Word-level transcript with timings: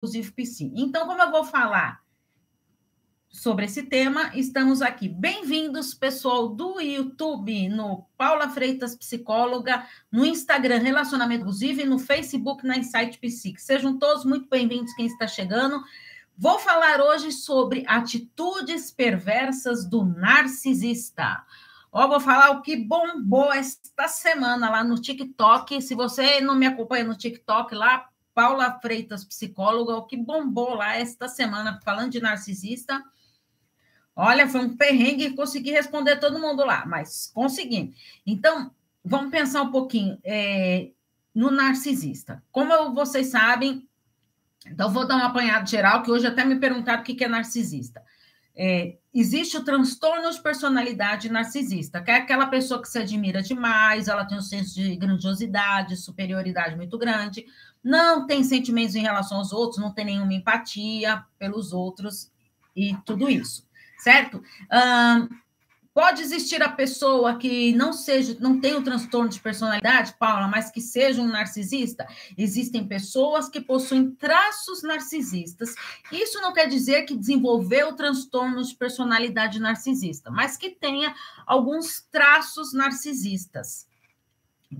inclusive 0.00 0.32
PC. 0.32 0.72
Então, 0.74 1.06
como 1.06 1.20
eu 1.20 1.30
vou 1.30 1.44
falar 1.44 2.00
sobre 3.28 3.66
esse 3.66 3.82
tema, 3.82 4.34
estamos 4.34 4.80
aqui. 4.80 5.06
Bem-vindos, 5.06 5.92
pessoal 5.92 6.48
do 6.48 6.80
YouTube, 6.80 7.68
no 7.68 8.06
Paula 8.16 8.48
Freitas 8.48 8.96
Psicóloga, 8.96 9.86
no 10.10 10.24
Instagram 10.24 10.78
Relacionamento 10.78 11.42
Abusivo 11.42 11.82
e 11.82 11.84
no 11.84 11.98
Facebook 11.98 12.66
na 12.66 12.78
Insight 12.78 13.18
Psique. 13.18 13.60
Sejam 13.60 13.98
todos 13.98 14.24
muito 14.24 14.48
bem-vindos 14.48 14.94
quem 14.94 15.04
está 15.04 15.28
chegando. 15.28 15.84
Vou 16.34 16.58
falar 16.58 17.02
hoje 17.02 17.30
sobre 17.30 17.84
atitudes 17.86 18.90
perversas 18.90 19.86
do 19.86 20.02
narcisista. 20.02 21.44
Ó, 21.92 22.08
vou 22.08 22.20
falar 22.20 22.52
o 22.52 22.62
que 22.62 22.74
bombou 22.74 23.52
esta 23.52 24.08
semana 24.08 24.70
lá 24.70 24.82
no 24.82 24.98
TikTok. 24.98 25.82
Se 25.82 25.94
você 25.94 26.40
não 26.40 26.54
me 26.54 26.66
acompanha 26.66 27.04
no 27.04 27.18
TikTok, 27.18 27.74
lá 27.74 28.09
Paula 28.40 28.80
Freitas, 28.80 29.22
psicóloga, 29.22 29.96
o 29.96 30.06
que 30.06 30.16
bombou 30.16 30.72
lá 30.72 30.96
esta 30.96 31.28
semana, 31.28 31.78
falando 31.84 32.12
de 32.12 32.20
narcisista. 32.22 33.04
Olha, 34.16 34.48
foi 34.48 34.62
um 34.62 34.78
perrengue 34.78 35.34
consegui 35.34 35.70
responder 35.70 36.16
todo 36.16 36.38
mundo 36.38 36.64
lá, 36.64 36.86
mas 36.86 37.30
consegui. 37.34 37.94
Então, 38.26 38.74
vamos 39.04 39.30
pensar 39.30 39.60
um 39.60 39.70
pouquinho 39.70 40.18
é, 40.24 40.88
no 41.34 41.50
narcisista. 41.50 42.42
Como 42.50 42.94
vocês 42.94 43.26
sabem, 43.26 43.86
então 44.66 44.90
vou 44.90 45.06
dar 45.06 45.16
um 45.16 45.24
apanhado 45.24 45.68
geral, 45.68 46.02
que 46.02 46.10
hoje 46.10 46.26
até 46.26 46.42
me 46.42 46.56
perguntaram 46.56 47.02
o 47.02 47.04
que 47.04 47.22
é 47.22 47.28
narcisista. 47.28 48.02
É, 48.56 48.96
existe 49.12 49.58
o 49.58 49.64
transtorno 49.64 50.30
de 50.30 50.42
personalidade 50.42 51.30
narcisista, 51.30 52.00
que 52.00 52.10
é 52.10 52.16
aquela 52.16 52.46
pessoa 52.46 52.80
que 52.80 52.88
se 52.88 52.98
admira 52.98 53.42
demais, 53.42 54.08
ela 54.08 54.24
tem 54.24 54.38
um 54.38 54.42
senso 54.42 54.74
de 54.74 54.96
grandiosidade, 54.96 55.96
superioridade 55.96 56.74
muito 56.74 56.96
grande, 56.96 57.44
não 57.82 58.26
tem 58.26 58.44
sentimentos 58.44 58.94
em 58.94 59.02
relação 59.02 59.38
aos 59.38 59.52
outros, 59.52 59.80
não 59.80 59.92
tem 59.92 60.04
nenhuma 60.04 60.34
empatia 60.34 61.24
pelos 61.38 61.72
outros 61.72 62.30
e 62.76 62.96
tudo 63.04 63.28
isso, 63.28 63.66
certo? 63.98 64.42
pode 65.92 66.22
existir 66.22 66.62
a 66.62 66.68
pessoa 66.68 67.36
que 67.36 67.72
não 67.74 67.92
seja, 67.92 68.36
não 68.40 68.60
tem 68.60 68.74
o 68.74 68.82
transtorno 68.82 69.28
de 69.28 69.40
personalidade, 69.40 70.14
Paula, 70.18 70.46
mas 70.48 70.70
que 70.70 70.80
seja 70.80 71.20
um 71.20 71.26
narcisista. 71.26 72.06
Existem 72.38 72.86
pessoas 72.86 73.48
que 73.48 73.60
possuem 73.60 74.10
traços 74.12 74.82
narcisistas. 74.82 75.74
Isso 76.12 76.40
não 76.40 76.52
quer 76.52 76.68
dizer 76.68 77.02
que 77.02 77.16
desenvolveu 77.16 77.88
o 77.88 77.96
transtorno 77.96 78.62
de 78.62 78.74
personalidade 78.76 79.58
narcisista, 79.58 80.30
mas 80.30 80.56
que 80.56 80.70
tenha 80.70 81.14
alguns 81.46 82.00
traços 82.10 82.72
narcisistas 82.72 83.89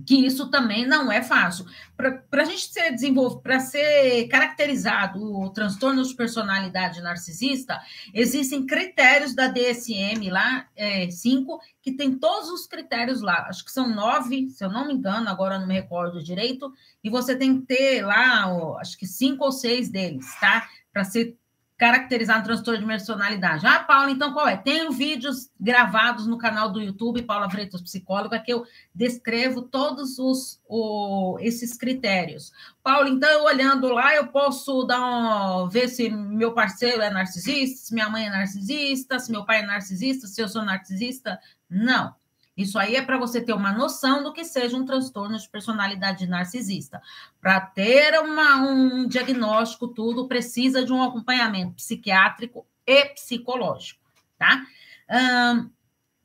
que 0.05 0.25
isso 0.25 0.49
também 0.49 0.87
não 0.87 1.11
é 1.11 1.21
fácil. 1.21 1.65
Para 1.97 2.41
a 2.41 2.45
gente 2.45 2.71
ser 2.71 2.91
desenvolvido, 2.91 3.41
para 3.41 3.59
ser 3.59 4.27
caracterizado 4.27 5.21
o 5.21 5.49
transtorno 5.49 6.01
de 6.03 6.15
personalidade 6.15 7.01
narcisista, 7.01 7.79
existem 8.13 8.65
critérios 8.65 9.35
da 9.35 9.47
DSM 9.47 10.29
lá, 10.29 10.65
é, 10.75 11.09
cinco, 11.09 11.59
que 11.81 11.91
tem 11.91 12.17
todos 12.17 12.49
os 12.49 12.65
critérios 12.65 13.21
lá. 13.21 13.47
Acho 13.49 13.65
que 13.65 13.71
são 13.71 13.93
nove, 13.93 14.49
se 14.49 14.63
eu 14.63 14.69
não 14.69 14.87
me 14.87 14.93
engano, 14.93 15.29
agora 15.29 15.59
não 15.59 15.67
me 15.67 15.73
recordo 15.73 16.23
direito, 16.23 16.71
e 17.03 17.09
você 17.09 17.35
tem 17.35 17.59
que 17.59 17.67
ter 17.67 18.05
lá, 18.05 18.45
acho 18.79 18.97
que 18.97 19.05
cinco 19.05 19.43
ou 19.43 19.51
seis 19.51 19.89
deles, 19.89 20.25
tá? 20.39 20.67
Para 20.93 21.03
ser 21.03 21.37
caracterizar 21.81 22.39
um 22.39 22.43
transtorno 22.43 22.79
de 22.79 22.85
personalidade. 22.85 23.65
Ah, 23.65 23.79
Paula, 23.79 24.11
então 24.11 24.33
qual 24.33 24.47
é? 24.47 24.55
Tenho 24.55 24.91
vídeos 24.91 25.49
gravados 25.59 26.27
no 26.27 26.37
canal 26.37 26.71
do 26.71 26.79
YouTube, 26.79 27.23
Paula 27.23 27.49
Freitas 27.49 27.81
Psicóloga, 27.81 28.37
que 28.37 28.53
eu 28.53 28.67
descrevo 28.93 29.63
todos 29.63 30.19
os, 30.19 30.61
o, 30.69 31.39
esses 31.39 31.75
critérios. 31.75 32.51
Paula, 32.83 33.09
então, 33.09 33.45
olhando 33.45 33.87
lá, 33.87 34.13
eu 34.13 34.27
posso 34.27 34.83
dar 34.83 35.01
um, 35.01 35.69
ver 35.69 35.87
se 35.87 36.07
meu 36.07 36.53
parceiro 36.53 37.01
é 37.01 37.09
narcisista, 37.09 37.87
se 37.87 37.93
minha 37.95 38.09
mãe 38.09 38.27
é 38.27 38.29
narcisista, 38.29 39.17
se 39.17 39.31
meu 39.31 39.43
pai 39.43 39.63
é 39.63 39.65
narcisista, 39.65 40.27
se 40.27 40.39
eu 40.39 40.47
sou 40.47 40.63
narcisista. 40.63 41.39
Não. 41.67 42.13
Isso 42.61 42.77
aí 42.79 42.95
é 42.95 43.01
para 43.01 43.17
você 43.17 43.41
ter 43.41 43.53
uma 43.53 43.71
noção 43.71 44.23
do 44.23 44.33
que 44.33 44.43
seja 44.43 44.77
um 44.77 44.85
transtorno 44.85 45.37
de 45.37 45.49
personalidade 45.49 46.27
narcisista. 46.27 47.01
Para 47.39 47.61
ter 47.61 48.19
uma, 48.19 48.57
um 48.57 49.07
diagnóstico, 49.07 49.87
tudo 49.87 50.27
precisa 50.27 50.85
de 50.85 50.93
um 50.93 51.03
acompanhamento 51.03 51.75
psiquiátrico 51.75 52.65
e 52.85 53.05
psicológico, 53.05 54.01
tá? 54.37 54.65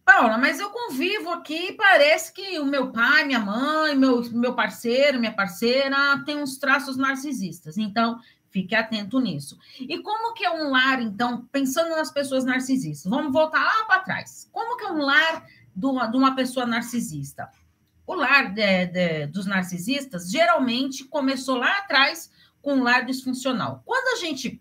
Paula, 0.04 0.38
mas 0.38 0.60
eu 0.60 0.70
convivo 0.70 1.30
aqui 1.30 1.72
parece 1.72 2.32
que 2.32 2.60
o 2.60 2.64
meu 2.64 2.92
pai, 2.92 3.24
minha 3.24 3.40
mãe, 3.40 3.96
meu, 3.96 4.22
meu 4.30 4.54
parceiro, 4.54 5.18
minha 5.18 5.32
parceira 5.32 6.22
tem 6.24 6.40
uns 6.40 6.58
traços 6.58 6.96
narcisistas. 6.96 7.76
Então, 7.76 8.20
fique 8.50 8.74
atento 8.74 9.18
nisso. 9.18 9.58
E 9.80 9.98
como 9.98 10.32
que 10.32 10.44
é 10.44 10.50
um 10.50 10.70
lar, 10.70 11.02
então, 11.02 11.44
pensando 11.50 11.90
nas 11.90 12.12
pessoas 12.12 12.44
narcisistas? 12.44 13.10
Vamos 13.10 13.32
voltar 13.32 13.60
lá 13.60 13.84
para 13.84 14.00
trás. 14.00 14.48
Como 14.52 14.76
que 14.76 14.84
é 14.84 14.92
um 14.92 15.02
lar 15.02 15.44
de 15.76 15.86
uma, 15.86 16.34
pessoa 16.34 16.64
narcisista? 16.64 17.50
O 18.06 18.14
lar 18.14 18.52
de, 18.52 18.86
de, 18.86 19.26
dos 19.26 19.46
narcisistas 19.46 20.30
geralmente 20.30 21.04
começou 21.04 21.56
lá 21.56 21.78
atrás 21.78 22.30
com 22.62 22.74
um 22.74 22.82
lar 22.82 23.04
disfuncional. 23.04 23.82
Quando 23.84 24.16
a 24.16 24.20
gente 24.20 24.60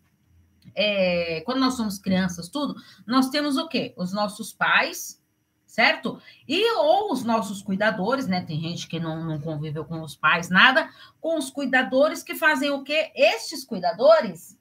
é, 0.76 1.42
quando 1.42 1.60
nós 1.60 1.76
somos 1.76 1.98
crianças, 1.98 2.50
tudo, 2.50 2.76
nós 3.08 3.30
temos 3.30 3.56
o 3.58 3.68
quê? 3.68 3.94
Os 3.96 4.12
nossos 4.12 4.52
pais, 4.52 5.22
certo? 5.66 6.22
E 6.48 6.64
ou 6.78 7.12
os 7.12 7.24
nossos 7.24 7.62
cuidadores, 7.62 8.28
né? 8.28 8.42
Tem 8.42 8.60
gente 8.60 8.88
que 8.88 9.00
não, 9.00 9.24
não 9.24 9.40
conviveu 9.40 9.86
com 9.86 10.02
os 10.02 10.16
pais, 10.16 10.50
nada, 10.50 10.90
com 11.22 11.38
os 11.38 11.50
cuidadores 11.50 12.24
que 12.24 12.36
fazem 12.36 12.72
o 12.72 12.84
quê? 12.84 13.12
Estes 13.16 13.64
cuidadores, 13.64 14.58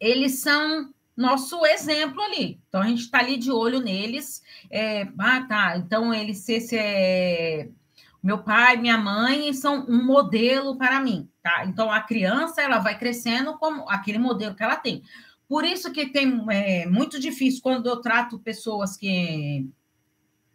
eles 0.00 0.40
são 0.40 0.92
nosso 1.18 1.66
exemplo 1.66 2.22
ali. 2.22 2.60
Então, 2.68 2.80
a 2.80 2.86
gente 2.86 3.00
está 3.00 3.18
ali 3.18 3.36
de 3.36 3.50
olho 3.50 3.80
neles. 3.80 4.40
É, 4.70 5.08
ah, 5.18 5.42
tá. 5.42 5.76
Então, 5.76 6.14
eles, 6.14 6.38
se 6.38 6.64
é. 6.72 7.68
Meu 8.22 8.38
pai, 8.38 8.76
minha 8.76 8.98
mãe 8.98 9.52
são 9.52 9.84
um 9.88 10.04
modelo 10.04 10.76
para 10.76 11.00
mim, 11.00 11.28
tá? 11.42 11.64
Então, 11.66 11.90
a 11.90 12.00
criança, 12.00 12.62
ela 12.62 12.78
vai 12.78 12.98
crescendo 12.98 13.56
como 13.58 13.88
aquele 13.88 14.18
modelo 14.18 14.54
que 14.54 14.62
ela 14.62 14.76
tem. 14.76 15.02
Por 15.48 15.64
isso 15.64 15.92
que 15.92 16.06
tem 16.06 16.44
é, 16.50 16.86
muito 16.86 17.18
difícil 17.18 17.62
quando 17.62 17.88
eu 17.88 18.00
trato 18.00 18.38
pessoas 18.38 18.96
que 18.96 19.68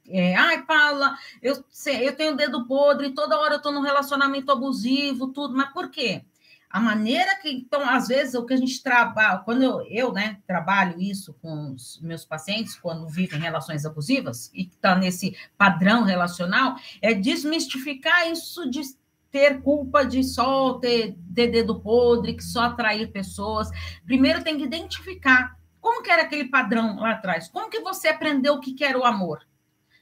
é, 0.09 0.35
ai, 0.35 0.63
Paula, 0.65 1.17
eu, 1.41 1.63
eu 2.01 2.15
tenho 2.15 2.35
dedo 2.35 2.67
podre, 2.67 3.13
toda 3.13 3.39
hora 3.39 3.53
eu 3.53 3.57
estou 3.57 3.71
num 3.71 3.81
relacionamento 3.81 4.51
abusivo, 4.51 5.29
tudo, 5.29 5.55
mas 5.55 5.71
por 5.71 5.89
quê? 5.89 6.25
A 6.73 6.79
maneira 6.79 7.35
que, 7.39 7.51
então, 7.51 7.87
às 7.87 8.07
vezes, 8.07 8.33
o 8.33 8.47
que 8.47 8.53
a 8.55 8.57
gente 8.57 8.81
trabalha, 8.81 9.37
quando 9.45 9.61
eu, 9.61 9.81
eu 9.83 10.11
né, 10.11 10.39
trabalho 10.47 10.99
isso 10.99 11.31
com 11.39 11.71
os 11.73 12.01
meus 12.01 12.25
pacientes, 12.25 12.75
quando 12.75 13.07
vivem 13.07 13.39
relações 13.39 13.85
abusivas, 13.85 14.49
e 14.55 14.63
está 14.63 14.95
nesse 14.95 15.37
padrão 15.55 16.01
relacional, 16.01 16.75
é 16.99 17.13
desmistificar 17.13 18.27
isso 18.27 18.67
de 18.71 18.81
ter 19.29 19.61
culpa 19.61 20.03
de 20.03 20.23
só 20.23 20.73
ter, 20.79 21.15
dedo 21.15 21.79
podre, 21.79 22.33
que 22.33 22.43
só 22.43 22.63
atrair 22.63 23.11
pessoas. 23.11 23.69
Primeiro 24.03 24.43
tem 24.43 24.57
que 24.57 24.63
identificar 24.63 25.55
como 25.79 26.01
que 26.01 26.09
era 26.09 26.23
aquele 26.23 26.45
padrão 26.45 26.99
lá 26.99 27.11
atrás, 27.11 27.47
como 27.49 27.69
que 27.69 27.81
você 27.81 28.07
aprendeu 28.07 28.55
o 28.55 28.59
que 28.59 28.83
era 28.83 28.97
o 28.97 29.05
amor. 29.05 29.45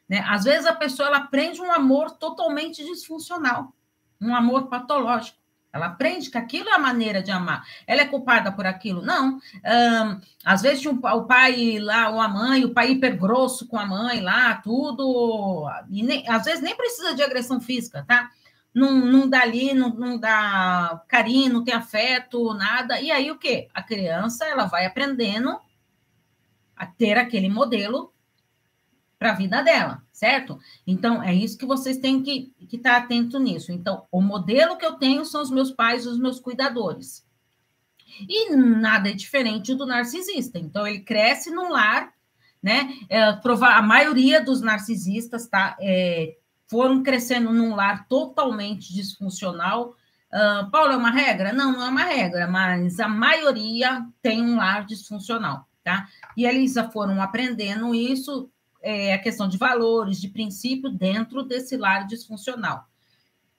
Né? 0.07 0.23
Às 0.25 0.45
vezes 0.45 0.65
a 0.65 0.73
pessoa 0.73 1.09
ela 1.09 1.17
aprende 1.17 1.59
um 1.61 1.71
amor 1.71 2.11
totalmente 2.11 2.81
disfuncional, 2.85 3.73
um 4.21 4.33
amor 4.33 4.67
patológico. 4.67 5.40
Ela 5.73 5.85
aprende 5.85 6.29
que 6.29 6.37
aquilo 6.37 6.69
é 6.69 6.73
a 6.73 6.79
maneira 6.79 7.23
de 7.23 7.31
amar. 7.31 7.65
Ela 7.87 8.01
é 8.01 8.05
culpada 8.05 8.51
por 8.51 8.65
aquilo? 8.65 9.01
Não. 9.01 9.37
Um, 9.37 10.21
às 10.43 10.61
vezes 10.61 10.85
um, 10.85 10.99
o 10.99 11.25
pai 11.25 11.79
lá, 11.79 12.09
ou 12.09 12.19
a 12.19 12.27
mãe, 12.27 12.65
o 12.65 12.73
pai 12.73 12.91
hiper 12.91 13.17
grosso 13.17 13.67
com 13.67 13.79
a 13.79 13.85
mãe 13.85 14.19
lá, 14.19 14.55
tudo. 14.55 15.65
E 15.89 16.03
nem, 16.03 16.27
às 16.27 16.43
vezes 16.43 16.61
nem 16.61 16.75
precisa 16.75 17.15
de 17.15 17.23
agressão 17.23 17.61
física, 17.61 18.03
tá? 18.05 18.29
Não, 18.73 18.91
não 18.91 19.29
dá 19.29 19.41
ali, 19.41 19.73
não, 19.73 19.89
não 19.89 20.17
dá 20.17 21.01
carinho, 21.07 21.53
não 21.53 21.63
tem 21.63 21.73
afeto, 21.73 22.53
nada. 22.53 22.99
E 22.99 23.11
aí 23.11 23.31
o 23.31 23.37
quê? 23.37 23.69
A 23.73 23.81
criança 23.81 24.45
ela 24.45 24.65
vai 24.65 24.85
aprendendo 24.85 25.59
a 26.75 26.85
ter 26.85 27.17
aquele 27.17 27.47
modelo 27.47 28.13
para 29.17 29.31
a 29.31 29.35
vida 29.35 29.61
dela 29.61 30.01
certo? 30.21 30.59
Então, 30.85 31.23
é 31.23 31.33
isso 31.33 31.57
que 31.57 31.65
vocês 31.65 31.97
têm 31.97 32.21
que 32.21 32.53
estar 32.59 32.67
que 32.69 32.77
tá 32.77 32.97
atento 32.97 33.39
nisso. 33.39 33.71
Então, 33.71 34.05
o 34.11 34.21
modelo 34.21 34.77
que 34.77 34.85
eu 34.85 34.93
tenho 34.93 35.25
são 35.25 35.41
os 35.41 35.49
meus 35.49 35.71
pais, 35.71 36.05
os 36.05 36.19
meus 36.19 36.39
cuidadores. 36.39 37.25
E 38.29 38.55
nada 38.55 39.09
é 39.09 39.13
diferente 39.13 39.73
do 39.73 39.83
narcisista. 39.83 40.59
Então, 40.59 40.85
ele 40.85 40.99
cresce 40.99 41.49
num 41.49 41.69
lar, 41.69 42.13
né? 42.61 42.93
É, 43.09 43.23
a 43.23 43.81
maioria 43.81 44.45
dos 44.45 44.61
narcisistas 44.61 45.47
tá, 45.47 45.75
é, 45.81 46.37
foram 46.67 47.01
crescendo 47.01 47.51
num 47.51 47.73
lar 47.73 48.07
totalmente 48.07 48.93
disfuncional. 48.93 49.95
Uh, 50.31 50.69
Paulo, 50.69 50.93
é 50.93 50.97
uma 50.97 51.09
regra? 51.09 51.51
Não, 51.51 51.71
não 51.71 51.83
é 51.83 51.89
uma 51.89 52.03
regra, 52.03 52.47
mas 52.47 52.99
a 52.99 53.07
maioria 53.07 54.05
tem 54.21 54.39
um 54.39 54.57
lar 54.57 54.85
disfuncional, 54.85 55.67
tá? 55.83 56.07
E 56.37 56.45
eles 56.45 56.75
foram 56.93 57.19
aprendendo 57.19 57.95
isso 57.95 58.51
é, 58.81 59.13
a 59.13 59.19
questão 59.19 59.47
de 59.47 59.57
valores, 59.57 60.19
de 60.19 60.29
princípio 60.29 60.89
dentro 60.89 61.43
desse 61.43 61.77
lar 61.77 62.07
disfuncional. 62.07 62.85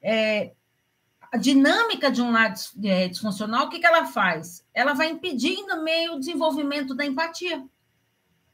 É, 0.00 0.52
a 1.32 1.36
dinâmica 1.36 2.10
de 2.10 2.20
um 2.20 2.30
lar 2.30 2.52
é, 2.84 3.08
disfuncional, 3.08 3.66
o 3.66 3.70
que, 3.70 3.78
que 3.78 3.86
ela 3.86 4.04
faz? 4.04 4.64
Ela 4.74 4.92
vai 4.92 5.08
impedindo 5.08 5.82
meio 5.82 6.14
o 6.14 6.18
desenvolvimento 6.18 6.94
da 6.94 7.06
empatia. 7.06 7.64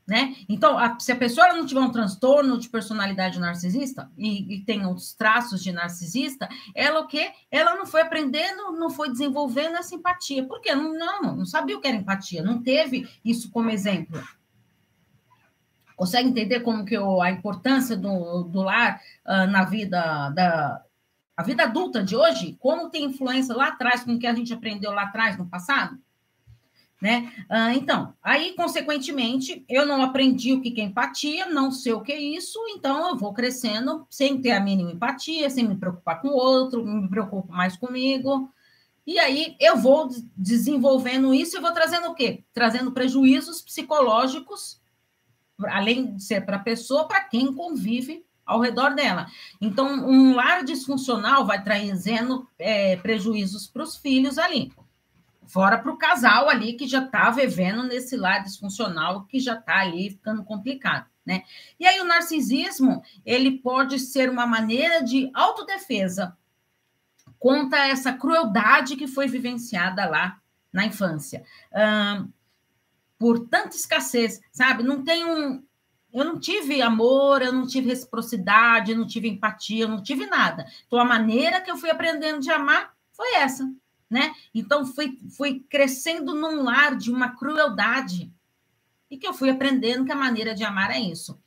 Né? 0.06 0.36
Então, 0.48 0.78
a, 0.78 0.98
se 0.98 1.12
a 1.12 1.16
pessoa 1.16 1.52
não 1.52 1.66
tiver 1.66 1.80
um 1.80 1.92
transtorno 1.92 2.56
de 2.56 2.70
personalidade 2.70 3.38
narcisista 3.38 4.10
e, 4.16 4.54
e 4.54 4.64
tem 4.64 4.86
os 4.86 5.12
traços 5.12 5.62
de 5.62 5.70
narcisista, 5.70 6.48
ela 6.74 7.00
o 7.00 7.06
quê? 7.06 7.30
Ela 7.50 7.74
não 7.74 7.84
foi 7.84 8.00
aprendendo, 8.00 8.72
não 8.72 8.88
foi 8.88 9.10
desenvolvendo 9.10 9.76
a 9.76 9.82
simpatia. 9.82 10.46
Por 10.46 10.62
quê? 10.62 10.74
Não, 10.74 10.94
não, 10.94 11.36
não 11.36 11.44
sabia 11.44 11.76
o 11.76 11.80
que 11.80 11.88
era 11.88 11.96
empatia, 11.96 12.42
não 12.42 12.62
teve 12.62 13.06
isso 13.22 13.50
como 13.50 13.68
exemplo. 13.68 14.18
Consegue 15.98 16.28
entender 16.28 16.60
como 16.60 16.84
que 16.84 16.96
a 16.96 17.30
importância 17.32 17.96
do, 17.96 18.44
do 18.44 18.62
lar 18.62 19.00
uh, 19.26 19.50
na 19.50 19.64
vida 19.64 20.30
da 20.30 20.80
a 21.36 21.42
vida 21.42 21.64
adulta 21.64 22.02
de 22.02 22.16
hoje, 22.16 22.56
como 22.58 22.88
tem 22.88 23.04
influência 23.04 23.54
lá 23.54 23.68
atrás 23.68 24.02
com 24.02 24.14
o 24.14 24.18
que 24.18 24.26
a 24.26 24.34
gente 24.34 24.52
aprendeu 24.52 24.92
lá 24.92 25.02
atrás 25.02 25.36
no 25.36 25.46
passado? 25.46 25.96
Né? 27.00 27.32
Ah, 27.48 27.72
então, 27.74 28.12
aí, 28.20 28.54
consequentemente, 28.54 29.64
eu 29.68 29.86
não 29.86 30.02
aprendi 30.02 30.52
o 30.52 30.60
que 30.60 30.80
é 30.80 30.84
empatia, 30.84 31.46
não 31.46 31.70
sei 31.70 31.92
o 31.92 32.00
que 32.00 32.10
é 32.10 32.20
isso, 32.20 32.58
então 32.70 33.10
eu 33.10 33.16
vou 33.16 33.32
crescendo 33.32 34.04
sem 34.10 34.40
ter 34.40 34.50
a 34.50 34.60
mínima 34.60 34.90
empatia, 34.90 35.48
sem 35.48 35.66
me 35.66 35.76
preocupar 35.76 36.20
com 36.20 36.28
o 36.28 36.36
outro, 36.36 36.84
me 36.84 37.08
preocupo 37.08 37.52
mais 37.52 37.76
comigo. 37.76 38.52
E 39.06 39.18
aí 39.20 39.56
eu 39.60 39.76
vou 39.76 40.08
desenvolvendo 40.36 41.32
isso 41.32 41.56
e 41.56 41.60
vou 41.60 41.72
trazendo 41.72 42.08
o 42.08 42.14
quê? 42.14 42.42
Trazendo 42.52 42.90
prejuízos 42.90 43.62
psicológicos, 43.62 44.80
além 45.66 46.16
de 46.16 46.22
ser 46.22 46.44
para 46.44 46.56
a 46.56 46.60
pessoa, 46.60 47.08
para 47.08 47.20
quem 47.20 47.52
convive 47.52 48.24
ao 48.48 48.60
redor 48.60 48.94
dela. 48.94 49.26
Então, 49.60 50.08
um 50.08 50.34
lar 50.34 50.64
disfuncional 50.64 51.46
vai 51.46 51.62
trazendo 51.62 52.48
é, 52.58 52.96
prejuízos 52.96 53.66
para 53.66 53.82
os 53.82 53.96
filhos 53.96 54.38
ali. 54.38 54.72
Fora 55.46 55.78
para 55.78 55.92
o 55.92 55.96
casal 55.96 56.48
ali 56.48 56.74
que 56.74 56.86
já 56.86 57.02
está 57.04 57.30
vivendo 57.30 57.82
nesse 57.82 58.16
lar 58.16 58.42
disfuncional, 58.42 59.24
que 59.24 59.38
já 59.38 59.54
está 59.54 59.80
ali 59.80 60.10
ficando 60.10 60.44
complicado, 60.44 61.06
né? 61.24 61.42
E 61.80 61.86
aí 61.86 62.00
o 62.00 62.04
narcisismo, 62.04 63.02
ele 63.24 63.58
pode 63.58 63.98
ser 63.98 64.28
uma 64.28 64.46
maneira 64.46 65.02
de 65.02 65.30
autodefesa 65.32 66.36
contra 67.38 67.88
essa 67.88 68.12
crueldade 68.12 68.96
que 68.96 69.06
foi 69.06 69.26
vivenciada 69.26 70.06
lá 70.06 70.38
na 70.72 70.84
infância. 70.84 71.44
Por 73.18 73.48
tanta 73.48 73.76
escassez, 73.76 74.40
sabe? 74.52 74.82
Não 74.82 75.02
tem 75.02 75.24
um, 75.24 75.62
eu 76.12 76.24
não 76.24 76.38
tive 76.38 76.80
amor, 76.80 77.42
eu 77.42 77.52
não 77.52 77.66
tive 77.66 77.88
reciprocidade, 77.88 78.92
eu 78.92 78.98
não 78.98 79.06
tive 79.06 79.28
empatia, 79.28 79.84
eu 79.84 79.88
não 79.88 80.02
tive 80.02 80.26
nada. 80.26 80.66
Então, 80.86 80.98
a 80.98 81.04
maneira 81.04 81.60
que 81.60 81.70
eu 81.70 81.76
fui 81.76 81.90
aprendendo 81.90 82.40
de 82.40 82.50
amar 82.50 82.92
foi 83.12 83.34
essa 83.34 83.68
né? 84.10 84.34
Então 84.54 84.86
fui, 84.86 85.18
fui 85.36 85.64
crescendo 85.68 86.34
num 86.34 86.62
lar 86.62 86.96
de 86.96 87.10
uma 87.10 87.36
crueldade 87.36 88.32
e 89.10 89.16
que 89.16 89.26
eu 89.26 89.34
fui 89.34 89.50
aprendendo 89.50 90.04
que 90.04 90.12
a 90.12 90.16
maneira 90.16 90.54
de 90.54 90.64
amar 90.64 90.90
é 90.90 90.98
isso. 90.98 91.38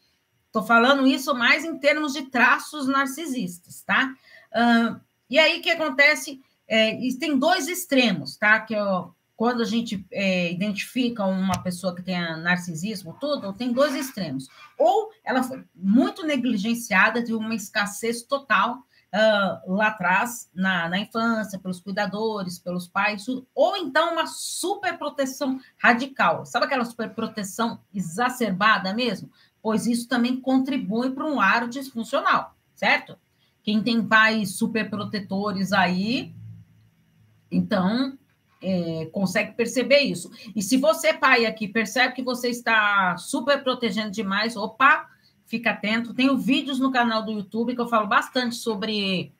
Estou 0.47 0.63
falando 0.63 1.07
isso 1.07 1.33
mais 1.33 1.63
em 1.63 1.77
termos 1.79 2.13
de 2.13 2.23
traços 2.23 2.87
narcisistas, 2.87 3.81
tá? 3.81 4.13
Uh, 4.53 4.99
e 5.29 5.39
aí 5.39 5.59
o 5.59 5.61
que 5.61 5.69
acontece? 5.69 6.41
É, 6.67 6.97
tem 7.19 7.37
dois 7.37 7.67
extremos, 7.67 8.37
tá? 8.37 8.59
Que 8.59 8.73
eu, 8.73 9.13
quando 9.41 9.63
a 9.63 9.65
gente 9.65 10.05
é, 10.11 10.51
identifica 10.51 11.25
uma 11.25 11.63
pessoa 11.63 11.95
que 11.95 12.03
tem 12.03 12.15
narcisismo, 12.43 13.17
tudo, 13.19 13.51
tem 13.53 13.73
dois 13.73 13.95
extremos. 13.95 14.47
Ou 14.77 15.09
ela 15.23 15.41
foi 15.41 15.63
muito 15.73 16.23
negligenciada, 16.23 17.23
de 17.23 17.33
uma 17.33 17.55
escassez 17.55 18.21
total, 18.21 18.85
uh, 19.11 19.73
lá 19.73 19.87
atrás, 19.87 20.47
na, 20.53 20.87
na 20.87 20.99
infância, 20.99 21.57
pelos 21.57 21.79
cuidadores, 21.79 22.59
pelos 22.59 22.87
pais, 22.87 23.25
ou 23.55 23.75
então 23.77 24.13
uma 24.13 24.27
superproteção 24.27 25.59
radical. 25.75 26.45
Sabe 26.45 26.67
aquela 26.67 26.85
superproteção 26.85 27.79
exacerbada 27.91 28.93
mesmo? 28.93 29.31
Pois 29.59 29.87
isso 29.87 30.07
também 30.07 30.39
contribui 30.39 31.09
para 31.09 31.25
um 31.25 31.37
lar 31.37 31.67
disfuncional, 31.67 32.55
certo? 32.75 33.17
Quem 33.63 33.81
tem 33.81 34.07
pais 34.07 34.55
superprotetores 34.55 35.73
aí, 35.73 36.31
então 37.49 38.19
é, 38.61 39.09
consegue 39.11 39.53
perceber 39.53 39.99
isso. 39.99 40.31
E 40.55 40.61
se 40.61 40.77
você, 40.77 41.13
pai, 41.13 41.45
aqui, 41.45 41.67
percebe 41.67 42.13
que 42.13 42.21
você 42.21 42.49
está 42.49 43.17
super 43.17 43.63
protegendo 43.63 44.11
demais, 44.11 44.55
opa, 44.55 45.09
fica 45.45 45.71
atento. 45.71 46.13
Tenho 46.13 46.37
vídeos 46.37 46.79
no 46.79 46.91
canal 46.91 47.23
do 47.23 47.31
YouTube 47.31 47.75
que 47.75 47.81
eu 47.81 47.87
falo 47.87 48.07
bastante 48.07 48.55
sobre 48.55 49.33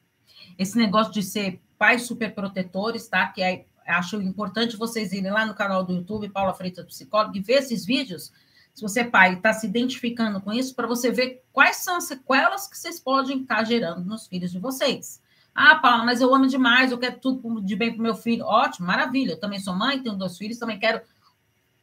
esse 0.57 0.77
negócio 0.77 1.13
de 1.13 1.23
ser 1.23 1.61
pais 1.77 2.03
superprotetores, 2.03 3.07
tá? 3.07 3.27
Que 3.27 3.41
é, 3.41 3.65
acho 3.87 4.21
importante 4.21 4.75
vocês 4.75 5.13
irem 5.13 5.31
lá 5.31 5.45
no 5.45 5.53
canal 5.53 5.83
do 5.83 5.93
YouTube, 5.93 6.29
Paula 6.29 6.53
Freitas 6.53 6.85
Psicóloga, 6.85 7.37
e 7.37 7.41
ver 7.41 7.59
esses 7.59 7.85
vídeos. 7.85 8.31
Se 8.73 8.81
você, 8.81 9.03
pai, 9.03 9.33
está 9.33 9.53
se 9.53 9.67
identificando 9.67 10.41
com 10.41 10.51
isso, 10.51 10.73
para 10.75 10.87
você 10.87 11.11
ver 11.11 11.43
quais 11.51 11.77
são 11.77 11.97
as 11.97 12.05
sequelas 12.05 12.67
que 12.67 12.77
vocês 12.77 12.99
podem 12.99 13.41
estar 13.41 13.57
tá 13.57 13.63
gerando 13.63 14.03
nos 14.05 14.27
filhos 14.27 14.51
de 14.51 14.59
vocês. 14.59 15.21
Ah, 15.53 15.75
Paula, 15.75 16.05
mas 16.05 16.21
eu 16.21 16.33
amo 16.33 16.47
demais, 16.47 16.91
eu 16.91 16.97
quero 16.97 17.19
tudo 17.19 17.61
de 17.61 17.75
bem 17.75 17.91
para 17.91 17.99
o 17.99 18.03
meu 18.03 18.15
filho. 18.15 18.45
Ótimo, 18.45 18.87
maravilha. 18.87 19.31
Eu 19.31 19.39
também 19.39 19.59
sou 19.59 19.75
mãe, 19.75 20.01
tenho 20.01 20.15
dois 20.15 20.37
filhos, 20.37 20.57
também 20.57 20.79
quero 20.79 21.01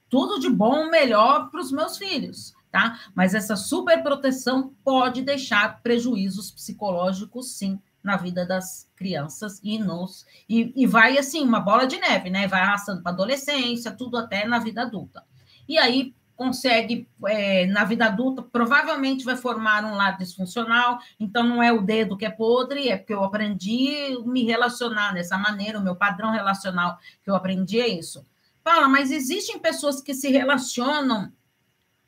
tudo 0.09 0.41
de 0.41 0.49
bom, 0.49 0.89
melhor 0.91 1.51
para 1.51 1.61
os 1.61 1.71
meus 1.71 1.99
filhos 1.99 2.57
tá? 2.71 3.01
Mas 3.15 3.35
essa 3.35 3.57
superproteção 3.57 4.75
pode 4.85 5.23
deixar 5.23 5.81
prejuízos 5.83 6.51
psicológicos, 6.51 7.57
sim, 7.57 7.81
na 8.03 8.17
vida 8.17 8.47
das 8.47 8.91
crianças 8.95 9.61
e 9.63 9.79
nos 9.79 10.25
e, 10.49 10.73
e 10.77 10.87
vai 10.87 11.19
assim 11.19 11.43
uma 11.43 11.61
bola 11.61 11.87
de 11.87 11.99
neve, 11.99 12.31
né? 12.31 12.47
Vai 12.47 12.61
arrastando 12.63 13.03
para 13.03 13.13
adolescência, 13.13 13.91
tudo 13.91 14.17
até 14.17 14.47
na 14.47 14.59
vida 14.59 14.83
adulta. 14.83 15.25
E 15.69 15.77
aí 15.77 16.15
consegue 16.39 17.09
é, 17.27 17.67
na 17.67 17.83
vida 17.83 18.07
adulta 18.07 18.41
provavelmente 18.41 19.25
vai 19.25 19.37
formar 19.37 19.85
um 19.85 19.97
lado 19.97 20.19
disfuncional. 20.19 21.01
Então 21.19 21.43
não 21.43 21.61
é 21.61 21.73
o 21.73 21.83
dedo 21.83 22.17
que 22.17 22.25
é 22.25 22.31
podre, 22.31 22.89
é 22.89 22.97
porque 22.97 23.13
eu 23.13 23.25
aprendi 23.25 24.17
me 24.25 24.45
relacionar 24.45 25.13
dessa 25.13 25.37
maneira, 25.37 25.81
o 25.81 25.83
meu 25.83 25.97
padrão 25.97 26.31
relacional 26.31 26.97
que 27.25 27.29
eu 27.29 27.35
aprendi 27.35 27.81
é 27.81 27.89
isso. 27.89 28.25
Fala, 28.63 28.87
mas 28.87 29.11
existem 29.11 29.59
pessoas 29.59 30.01
que 30.01 30.15
se 30.15 30.31
relacionam 30.31 31.33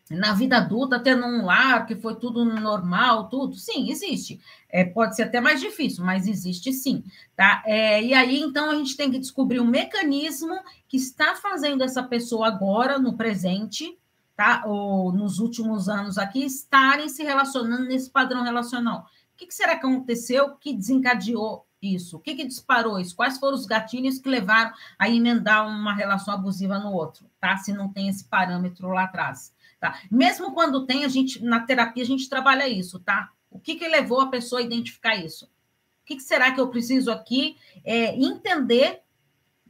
na 0.09 0.33
vida 0.33 0.59
adulta, 0.59 1.01
tendo 1.01 1.27
um 1.27 1.45
lar 1.45 1.85
que 1.87 1.97
foi 1.97 2.15
tudo 2.15 2.45
normal, 2.45 3.29
tudo, 3.29 3.57
sim, 3.57 3.91
existe. 3.91 4.41
É, 4.69 4.85
pode 4.85 5.17
ser 5.17 5.25
até 5.25 5.41
mais 5.41 5.61
difícil, 5.61 6.05
mas 6.05 6.29
existe 6.29 6.73
sim, 6.73 7.03
tá? 7.37 7.63
É, 7.67 8.03
e 8.03 8.15
aí, 8.15 8.41
então, 8.41 8.71
a 8.71 8.75
gente 8.75 8.97
tem 8.97 9.11
que 9.11 9.19
descobrir 9.19 9.61
um 9.61 9.67
mecanismo 9.67 10.57
que 10.89 10.97
está 10.97 11.35
fazendo 11.37 11.83
essa 11.83 12.03
pessoa 12.03 12.49
agora, 12.49 12.99
no 12.99 13.17
presente, 13.17 13.97
tá? 14.41 14.63
Ou 14.65 15.13
nos 15.13 15.39
últimos 15.39 15.87
anos 15.87 16.17
aqui, 16.17 16.43
estarem 16.43 17.11
se 17.11 17.23
relacionando 17.23 17.85
nesse 17.85 18.09
padrão 18.09 18.43
relacional. 18.43 19.01
O 19.35 19.37
que, 19.37 19.47
que 19.47 19.55
será 19.55 19.77
que 19.77 19.85
aconteceu 19.85 20.57
que 20.57 20.73
desencadeou 20.73 21.67
isso? 21.83 22.17
O 22.17 22.21
que, 22.21 22.35
que 22.35 22.47
disparou 22.47 22.99
isso? 22.99 23.15
Quais 23.15 23.37
foram 23.37 23.55
os 23.55 23.67
gatilhos 23.67 24.19
que 24.19 24.31
levaram 24.31 24.73
a 24.99 25.11
emendar 25.11 25.69
uma 25.69 25.93
relação 25.93 26.33
abusiva 26.33 26.79
no 26.79 26.91
outro, 26.91 27.27
tá? 27.39 27.59
Se 27.59 27.71
não 27.71 27.93
tem 27.93 28.09
esse 28.09 28.25
parâmetro 28.25 28.89
lá 28.89 29.05
atrás. 29.05 29.53
Tá? 29.79 30.01
Mesmo 30.11 30.55
quando 30.55 30.87
tem, 30.87 31.05
a 31.05 31.09
gente, 31.09 31.45
na 31.45 31.61
terapia, 31.61 32.03
a 32.03 32.07
gente 32.07 32.27
trabalha 32.27 32.67
isso, 32.67 32.99
tá? 32.99 33.29
O 33.51 33.61
que, 33.61 33.75
que 33.75 33.87
levou 33.89 34.23
a 34.23 34.29
pessoa 34.29 34.63
a 34.63 34.65
identificar 34.65 35.17
isso? 35.17 35.45
O 35.45 36.07
que, 36.07 36.17
que 36.17 36.23
será 36.23 36.51
que 36.51 36.61
eu 36.61 36.69
preciso 36.69 37.11
aqui 37.11 37.59
é, 37.85 38.17
entender, 38.17 39.03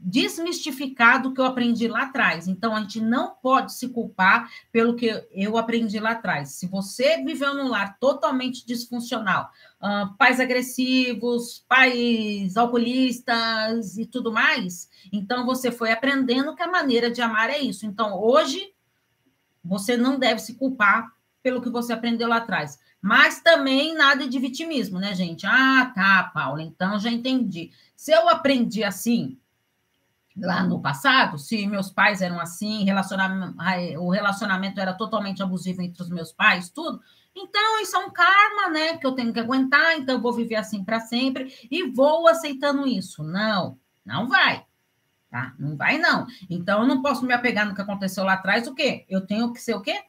desmistificar 0.02 1.20
do 1.20 1.34
que 1.34 1.40
eu 1.40 1.44
aprendi 1.44 1.86
lá 1.86 2.04
atrás? 2.04 2.48
Então, 2.48 2.74
a 2.74 2.80
gente 2.80 3.00
não 3.00 3.34
pode 3.42 3.74
se 3.74 3.88
culpar 3.88 4.50
pelo 4.72 4.96
que 4.96 5.26
eu 5.32 5.58
aprendi 5.58 6.00
lá 6.00 6.12
atrás. 6.12 6.52
Se 6.52 6.66
você 6.66 7.22
viveu 7.22 7.54
num 7.54 7.68
lar 7.68 7.98
totalmente 7.98 8.66
disfuncional, 8.66 9.50
uh, 9.82 10.16
pais 10.16 10.40
agressivos, 10.40 11.64
pais 11.68 12.56
alcoolistas 12.56 13.98
e 13.98 14.06
tudo 14.06 14.32
mais, 14.32 14.88
então 15.12 15.44
você 15.44 15.70
foi 15.70 15.92
aprendendo 15.92 16.54
que 16.54 16.62
a 16.62 16.70
maneira 16.70 17.10
de 17.10 17.20
amar 17.20 17.50
é 17.50 17.58
isso. 17.58 17.84
Então, 17.84 18.18
hoje 18.18 18.72
você 19.62 19.96
não 19.96 20.18
deve 20.18 20.40
se 20.40 20.54
culpar 20.54 21.12
pelo 21.42 21.60
que 21.60 21.68
você 21.68 21.92
aprendeu 21.92 22.28
lá 22.28 22.36
atrás. 22.36 22.78
Mas 23.02 23.40
também 23.40 23.94
nada 23.94 24.28
de 24.28 24.38
vitimismo, 24.38 24.98
né, 24.98 25.14
gente? 25.14 25.46
Ah, 25.46 25.90
tá, 25.94 26.30
Paula, 26.34 26.62
então 26.62 26.98
já 26.98 27.10
entendi. 27.10 27.70
Se 27.96 28.12
eu 28.12 28.28
aprendi 28.28 28.84
assim 28.84 29.38
lá 30.40 30.64
no 30.64 30.80
passado, 30.80 31.38
se 31.38 31.66
meus 31.66 31.90
pais 31.90 32.22
eram 32.22 32.40
assim, 32.40 32.84
relacionamento, 32.84 33.56
o 33.98 34.10
relacionamento 34.10 34.80
era 34.80 34.94
totalmente 34.94 35.42
abusivo 35.42 35.82
entre 35.82 36.02
os 36.02 36.08
meus 36.08 36.32
pais, 36.32 36.70
tudo, 36.70 37.00
então 37.34 37.80
isso 37.82 37.96
é 37.96 37.98
um 38.00 38.10
karma, 38.10 38.68
né, 38.70 38.96
que 38.96 39.06
eu 39.06 39.12
tenho 39.12 39.32
que 39.32 39.40
aguentar, 39.40 39.96
então 39.96 40.16
eu 40.16 40.20
vou 40.20 40.32
viver 40.32 40.56
assim 40.56 40.84
para 40.84 41.00
sempre 41.00 41.54
e 41.70 41.88
vou 41.90 42.28
aceitando 42.28 42.86
isso. 42.86 43.22
Não, 43.22 43.78
não 44.04 44.28
vai. 44.28 44.64
Tá? 45.30 45.54
Não 45.58 45.76
vai, 45.76 45.96
não. 45.96 46.26
Então, 46.48 46.82
eu 46.82 46.88
não 46.88 47.02
posso 47.02 47.24
me 47.24 47.32
apegar 47.32 47.64
no 47.64 47.74
que 47.74 47.80
aconteceu 47.80 48.24
lá 48.24 48.32
atrás, 48.32 48.66
o 48.66 48.74
quê? 48.74 49.06
Eu 49.08 49.24
tenho 49.24 49.52
que 49.52 49.60
ser 49.60 49.74
o 49.74 49.80
quê? 49.80 50.02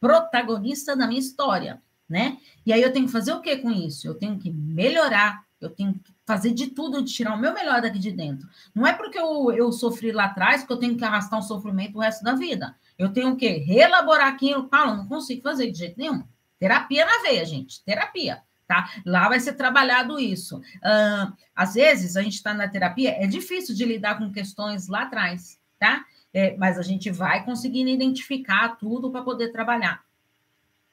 Protagonista 0.00 0.96
da 0.96 1.06
minha 1.06 1.20
história, 1.20 1.82
né? 2.08 2.38
E 2.64 2.72
aí 2.72 2.80
eu 2.80 2.90
tenho 2.90 3.04
que 3.04 3.12
fazer 3.12 3.34
o 3.34 3.42
quê 3.42 3.58
com 3.58 3.70
isso? 3.70 4.06
Eu 4.06 4.14
tenho 4.14 4.38
que 4.38 4.50
melhorar, 4.50 5.44
Eu 5.64 5.70
tenho 5.70 5.94
que 5.94 6.12
fazer 6.24 6.52
de 6.52 6.68
tudo 6.68 7.02
de 7.02 7.12
tirar 7.12 7.34
o 7.34 7.38
meu 7.38 7.52
melhor 7.52 7.80
daqui 7.80 7.98
de 7.98 8.10
dentro. 8.12 8.48
Não 8.74 8.86
é 8.86 8.92
porque 8.92 9.18
eu, 9.18 9.52
eu 9.52 9.72
sofri 9.72 10.12
lá 10.12 10.24
atrás 10.24 10.64
que 10.64 10.72
eu 10.72 10.76
tenho 10.76 10.96
que 10.96 11.04
arrastar 11.04 11.38
um 11.38 11.42
sofrimento 11.42 11.96
o 11.96 12.00
resto 12.00 12.22
da 12.24 12.34
vida. 12.34 12.74
Eu 12.98 13.12
tenho 13.12 13.36
que 13.36 13.48
reelaborar 13.48 14.28
aquilo. 14.28 14.68
Paulo, 14.68 14.96
não 14.96 15.06
consigo 15.06 15.42
fazer 15.42 15.70
de 15.70 15.78
jeito 15.78 15.98
nenhum. 15.98 16.22
Terapia 16.58 17.04
na 17.04 17.22
veia, 17.22 17.44
gente. 17.44 17.82
Terapia. 17.84 18.42
Tá? 18.66 18.88
Lá 19.04 19.28
vai 19.28 19.40
ser 19.40 19.54
trabalhado 19.54 20.18
isso. 20.18 20.58
Uh, 20.58 21.32
às 21.54 21.74
vezes, 21.74 22.16
a 22.16 22.22
gente 22.22 22.34
está 22.34 22.54
na 22.54 22.68
terapia, 22.68 23.10
é 23.22 23.26
difícil 23.26 23.74
de 23.74 23.84
lidar 23.84 24.16
com 24.16 24.32
questões 24.32 24.88
lá 24.88 25.02
atrás, 25.02 25.58
tá? 25.78 26.04
É, 26.32 26.56
mas 26.56 26.78
a 26.78 26.82
gente 26.82 27.10
vai 27.10 27.44
conseguindo 27.44 27.90
identificar 27.90 28.76
tudo 28.78 29.10
para 29.10 29.22
poder 29.22 29.50
trabalhar. 29.50 30.02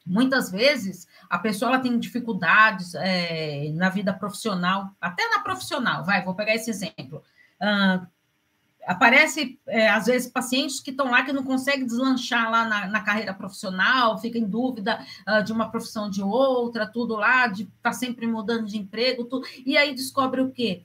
Muitas 0.10 0.50
vezes 0.50 1.08
a 1.30 1.38
pessoa 1.38 1.70
ela 1.70 1.80
tem 1.80 2.00
dificuldades 2.00 2.96
é, 2.96 3.72
na 3.76 3.90
vida 3.90 4.12
profissional, 4.12 4.90
até 5.00 5.30
na 5.30 5.40
profissional, 5.42 6.04
vai, 6.04 6.26
vou 6.26 6.34
pegar 6.34 6.56
esse 6.56 6.72
exemplo. 6.72 7.24
Uh, 7.62 8.08
aparece, 8.88 9.60
é, 9.68 9.88
às 9.88 10.08
vezes, 10.08 10.32
pacientes 10.32 10.80
que 10.80 10.90
estão 10.90 11.12
lá 11.12 11.24
que 11.24 11.32
não 11.32 11.44
conseguem 11.44 11.86
deslanchar 11.86 12.50
lá 12.50 12.66
na, 12.66 12.88
na 12.88 13.02
carreira 13.02 13.36
profissional, 13.36 14.18
fica 14.18 14.40
em 14.40 14.46
dúvida 14.46 15.00
uh, 15.28 15.44
de 15.44 15.54
uma 15.54 15.70
profissão 15.70 16.10
de 16.10 16.24
outra, 16.24 16.88
tudo 16.88 17.16
lá, 17.16 17.46
de 17.46 17.66
tá 17.84 17.94
sempre 17.94 18.26
mudando 18.26 18.66
de 18.66 18.80
emprego, 18.80 19.26
tudo, 19.26 19.46
e 19.64 19.78
aí 19.78 19.94
descobre 19.94 20.42
o 20.42 20.50
quê? 20.50 20.82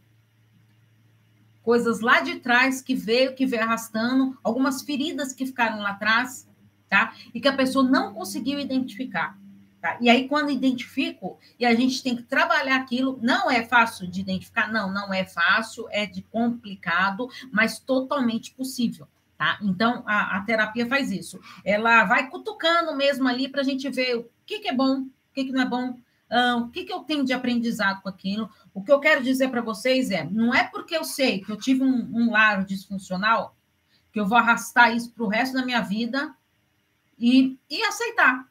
Coisas 1.62 2.00
lá 2.00 2.20
de 2.20 2.40
trás 2.40 2.82
que 2.82 2.94
veio, 2.94 3.34
que 3.34 3.46
veio 3.46 3.62
arrastando, 3.62 4.36
algumas 4.44 4.82
feridas 4.82 5.32
que 5.32 5.46
ficaram 5.46 5.80
lá 5.80 5.92
atrás, 5.92 6.46
tá? 6.88 7.14
E 7.32 7.40
que 7.40 7.48
a 7.48 7.56
pessoa 7.56 7.88
não 7.88 8.14
conseguiu 8.14 8.58
identificar. 8.58 9.38
Tá? 9.80 9.98
E 10.00 10.08
aí, 10.08 10.28
quando 10.28 10.50
identifico, 10.50 11.38
e 11.58 11.66
a 11.66 11.74
gente 11.74 12.02
tem 12.02 12.16
que 12.16 12.22
trabalhar 12.22 12.76
aquilo, 12.76 13.18
não 13.22 13.50
é 13.50 13.64
fácil 13.64 14.06
de 14.06 14.20
identificar, 14.20 14.72
não, 14.72 14.90
não 14.92 15.12
é 15.12 15.24
fácil, 15.24 15.86
é 15.90 16.06
de 16.06 16.22
complicado, 16.22 17.28
mas 17.52 17.78
totalmente 17.78 18.54
possível. 18.54 19.06
Tá? 19.36 19.58
Então, 19.60 20.02
a, 20.06 20.38
a 20.38 20.40
terapia 20.42 20.86
faz 20.86 21.10
isso. 21.10 21.38
Ela 21.64 22.04
vai 22.04 22.30
cutucando 22.30 22.96
mesmo 22.96 23.28
ali 23.28 23.48
para 23.48 23.60
a 23.60 23.64
gente 23.64 23.90
ver 23.90 24.16
o 24.16 24.30
que, 24.46 24.60
que 24.60 24.68
é 24.68 24.74
bom, 24.74 25.00
o 25.00 25.10
que, 25.34 25.44
que 25.44 25.52
não 25.52 25.60
é 25.60 25.66
bom, 25.66 25.98
o 26.58 26.68
que, 26.68 26.84
que 26.84 26.92
eu 26.92 27.00
tenho 27.00 27.24
de 27.24 27.32
aprendizado 27.32 28.00
com 28.02 28.08
aquilo. 28.08 28.48
O 28.72 28.82
que 28.82 28.90
eu 28.90 28.98
quero 28.98 29.22
dizer 29.22 29.50
para 29.50 29.60
vocês 29.60 30.10
é: 30.10 30.24
não 30.24 30.54
é 30.54 30.64
porque 30.64 30.96
eu 30.96 31.04
sei 31.04 31.40
que 31.40 31.50
eu 31.50 31.56
tive 31.56 31.82
um, 31.82 32.10
um 32.12 32.30
lar 32.30 32.64
disfuncional 32.64 33.56
que 34.12 34.20
eu 34.20 34.26
vou 34.26 34.38
arrastar 34.38 34.94
isso 34.94 35.12
para 35.12 35.24
o 35.24 35.28
resto 35.28 35.54
da 35.54 35.64
minha 35.64 35.80
vida 35.80 36.34
e, 37.18 37.58
e 37.68 37.82
aceitar. 37.84 38.46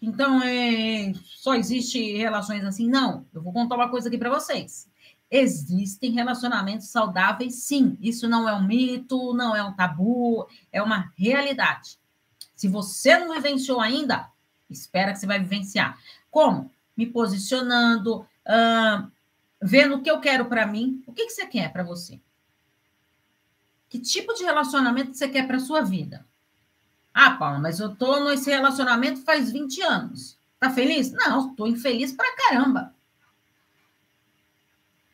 Então, 0.00 0.40
é, 0.42 1.12
só 1.24 1.54
existe 1.54 2.16
relações 2.16 2.64
assim? 2.64 2.88
Não. 2.88 3.26
Eu 3.34 3.42
vou 3.42 3.52
contar 3.52 3.74
uma 3.74 3.90
coisa 3.90 4.08
aqui 4.08 4.18
para 4.18 4.30
vocês. 4.30 4.88
Existem 5.30 6.12
relacionamentos 6.12 6.88
saudáveis, 6.88 7.56
sim. 7.56 7.98
Isso 8.00 8.28
não 8.28 8.48
é 8.48 8.54
um 8.54 8.66
mito, 8.66 9.34
não 9.34 9.54
é 9.54 9.62
um 9.62 9.74
tabu, 9.74 10.48
é 10.72 10.82
uma 10.82 11.12
realidade. 11.16 11.98
Se 12.54 12.68
você 12.68 13.18
não 13.18 13.34
vivenciou 13.34 13.80
ainda, 13.80 14.30
espera 14.70 15.12
que 15.12 15.18
você 15.18 15.26
vai 15.26 15.38
vivenciar. 15.38 15.98
Como? 16.30 16.70
Me 16.96 17.06
posicionando, 17.06 18.20
uh, 18.20 19.10
vendo 19.60 19.96
o 19.96 20.02
que 20.02 20.10
eu 20.10 20.20
quero 20.20 20.46
para 20.46 20.66
mim. 20.66 21.02
O 21.06 21.12
que, 21.12 21.26
que 21.26 21.32
você 21.32 21.46
quer 21.46 21.72
para 21.72 21.82
você? 21.82 22.20
Que 23.88 23.98
tipo 23.98 24.34
de 24.34 24.44
relacionamento 24.44 25.14
você 25.14 25.28
quer 25.28 25.46
para 25.46 25.58
sua 25.58 25.82
vida? 25.82 26.26
Ah, 27.20 27.32
Paula, 27.32 27.58
mas 27.58 27.80
eu 27.80 27.96
tô 27.96 28.20
nesse 28.20 28.48
relacionamento 28.48 29.22
faz 29.22 29.50
20 29.50 29.82
anos. 29.82 30.38
Tá 30.60 30.70
feliz? 30.70 31.10
Não, 31.10 31.52
tô 31.52 31.66
infeliz 31.66 32.12
pra 32.12 32.36
caramba. 32.36 32.94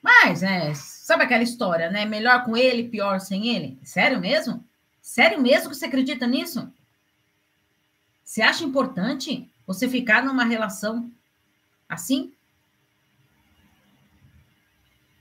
Mas, 0.03 0.43
é, 0.43 0.75
sabe 0.75 1.23
aquela 1.23 1.43
história, 1.43 1.91
né? 1.91 2.05
Melhor 2.05 2.45
com 2.45 2.55
ele, 2.55 2.91
pior 2.91 3.21
sem 3.21 3.49
ele? 3.49 3.79
Sério 3.83 4.21
mesmo? 4.21 4.63
Sério 5.01 5.41
mesmo 5.41 5.71
que 5.71 5.77
você 5.77 5.87
acredita 5.87 6.27
nisso? 6.27 6.71
Você 8.23 8.43
acha 8.43 8.65
importante 8.65 9.51
você 9.67 9.89
ficar 9.89 10.23
numa 10.23 10.45
relação 10.45 11.11
assim? 11.89 12.35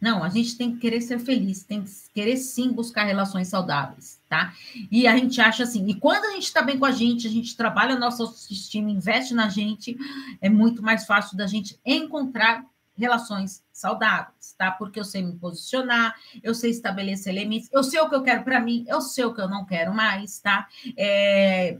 Não, 0.03 0.21
a 0.21 0.27
gente 0.27 0.57
tem 0.57 0.73
que 0.73 0.81
querer 0.81 0.99
ser 0.99 1.17
feliz, 1.17 1.63
tem 1.63 1.81
que 1.81 1.89
querer 2.13 2.35
sim 2.35 2.73
buscar 2.73 3.05
relações 3.05 3.47
saudáveis, 3.47 4.19
tá? 4.27 4.53
E 4.91 5.07
a 5.07 5.15
gente 5.15 5.39
acha 5.39 5.63
assim, 5.63 5.87
e 5.87 5.95
quando 5.97 6.25
a 6.25 6.31
gente 6.31 6.43
está 6.43 6.61
bem 6.61 6.77
com 6.77 6.83
a 6.83 6.91
gente, 6.91 7.25
a 7.25 7.29
gente 7.29 7.55
trabalha 7.55 7.95
a 7.95 7.97
nossa 7.99 8.21
autoestima, 8.21 8.91
investe 8.91 9.33
na 9.33 9.47
gente, 9.47 9.97
é 10.41 10.49
muito 10.49 10.83
mais 10.83 11.05
fácil 11.05 11.37
da 11.37 11.47
gente 11.47 11.79
encontrar 11.85 12.65
relações 12.97 13.63
saudáveis, 13.71 14.53
tá? 14.57 14.71
Porque 14.71 14.99
eu 14.99 15.05
sei 15.05 15.21
me 15.21 15.37
posicionar, 15.37 16.13
eu 16.43 16.53
sei 16.53 16.71
estabelecer 16.71 17.33
limites, 17.33 17.69
eu 17.71 17.81
sei 17.81 18.01
o 18.01 18.09
que 18.09 18.15
eu 18.15 18.23
quero 18.23 18.43
para 18.43 18.59
mim, 18.59 18.83
eu 18.89 18.99
sei 18.99 19.23
o 19.23 19.33
que 19.33 19.39
eu 19.39 19.47
não 19.47 19.63
quero 19.63 19.93
mais, 19.93 20.37
tá? 20.37 20.67
É, 20.97 21.77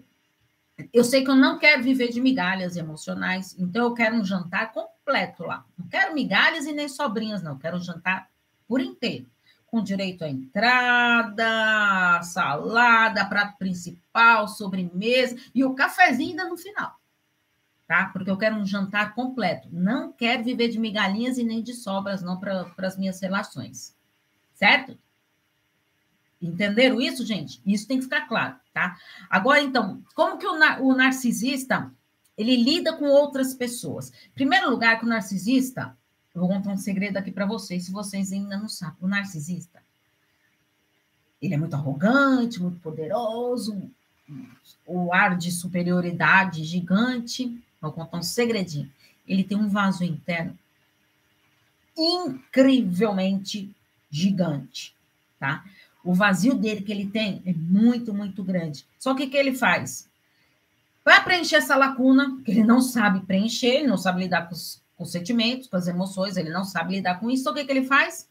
eu 0.92 1.04
sei 1.04 1.24
que 1.24 1.30
eu 1.30 1.36
não 1.36 1.60
quero 1.60 1.84
viver 1.84 2.10
de 2.10 2.20
migalhas 2.20 2.76
emocionais, 2.76 3.56
então 3.60 3.86
eu 3.86 3.94
quero 3.94 4.16
um 4.16 4.26
jantar 4.26 4.72
completo 4.72 5.44
lá. 5.44 5.66
Não 5.78 5.88
quero 5.88 6.14
migalhas 6.14 6.66
e 6.66 6.74
nem 6.74 6.88
sobrinhas, 6.88 7.44
não. 7.44 7.52
Eu 7.54 7.60
quero 7.60 7.78
um 7.78 7.82
jantar 7.82 8.30
por 8.68 8.82
inteiro, 8.82 9.30
com 9.68 9.84
direito 9.84 10.24
à 10.24 10.30
entrada, 10.30 12.22
salada, 12.24 13.26
prato 13.26 13.58
principal, 13.58 14.48
sobremesa 14.48 15.38
e 15.54 15.64
o 15.64 15.76
cafezinho 15.76 16.32
ainda 16.32 16.50
no 16.50 16.58
final. 16.58 17.00
Tá? 17.88 18.10
Porque 18.12 18.32
eu 18.32 18.38
quero 18.38 18.56
um 18.56 18.66
jantar 18.66 19.14
completo. 19.14 19.68
Não 19.72 20.12
quero 20.12 20.44
viver 20.44 20.70
de 20.70 20.80
migalhinhas 20.80 21.38
e 21.38 21.44
nem 21.44 21.62
de 21.62 21.74
sobras, 21.74 22.24
não, 22.24 22.40
para 22.40 22.72
as 22.78 22.98
minhas 22.98 23.20
relações. 23.20 23.96
Certo? 24.56 24.98
Entenderam 26.44 27.00
isso, 27.00 27.26
gente? 27.26 27.62
Isso 27.66 27.88
tem 27.88 27.98
que 27.98 28.04
ficar 28.04 28.28
claro, 28.28 28.56
tá? 28.74 28.98
Agora, 29.30 29.62
então, 29.62 30.04
como 30.14 30.38
que 30.38 30.46
o, 30.46 30.54
o 30.82 30.96
narcisista 30.96 31.90
ele 32.38 32.56
lida 32.58 32.94
com 32.98 33.06
outras 33.06 33.54
pessoas? 33.54 34.10
Em 34.10 34.34
primeiro 34.34 34.70
lugar, 34.70 35.00
que 35.00 35.06
o 35.06 35.10
narcisista, 35.10 35.96
eu 36.36 36.42
vou 36.42 36.50
contar 36.50 36.72
um 36.72 36.78
segredo 36.78 37.16
aqui 37.16 37.32
para 37.32 37.46
vocês, 37.46 37.86
se 37.86 37.92
vocês 37.92 38.34
ainda 38.34 38.58
não 38.58 38.68
sabem. 38.68 38.98
O 39.00 39.08
narcisista, 39.08 39.82
ele 41.42 41.54
é 41.54 41.58
muito 41.58 41.76
arrogante, 41.76 42.62
muito 42.62 42.80
poderoso, 42.80 43.90
o 44.86 45.14
ar 45.14 45.38
de 45.38 45.50
superioridade 45.50 46.66
gigante. 46.66 47.58
Vou 47.80 47.92
contar 47.92 48.18
um 48.18 48.24
segredinho. 48.24 48.92
Ele 49.26 49.44
tem 49.46 49.58
um 49.58 49.70
vaso 49.70 50.04
interno 50.04 50.58
incrivelmente 51.98 53.74
gigante, 54.10 54.94
tá? 55.40 55.64
O 56.04 56.14
vazio 56.14 56.54
dele 56.54 56.82
que 56.82 56.92
ele 56.92 57.08
tem 57.08 57.42
é 57.46 57.54
muito, 57.54 58.14
muito 58.14 58.44
grande. 58.44 58.86
Só 59.00 59.14
que 59.14 59.24
o 59.24 59.30
que 59.30 59.38
ele 59.38 59.56
faz? 59.56 60.10
Para 61.04 61.22
preencher 61.22 61.58
essa 61.58 61.76
lacuna, 61.76 62.42
que 62.44 62.52
ele 62.52 62.64
não 62.64 62.82
sabe 62.82 63.26
preencher, 63.26 63.76
ele 63.76 63.88
não 63.88 63.98
sabe 63.98 64.22
lidar 64.22 64.48
com 64.48 64.54
os, 64.54 64.82
com 64.98 65.04
os 65.04 65.12
sentimentos, 65.12 65.68
com 65.68 65.76
as 65.76 65.88
emoções, 65.88 66.38
ele 66.38 66.50
não 66.50 66.64
sabe 66.64 66.96
lidar 66.96 67.20
com 67.20 67.30
isso, 67.30 67.50
o 67.50 67.54
que, 67.54 67.66
que 67.66 67.72
ele 67.72 67.86
faz? 67.86 68.28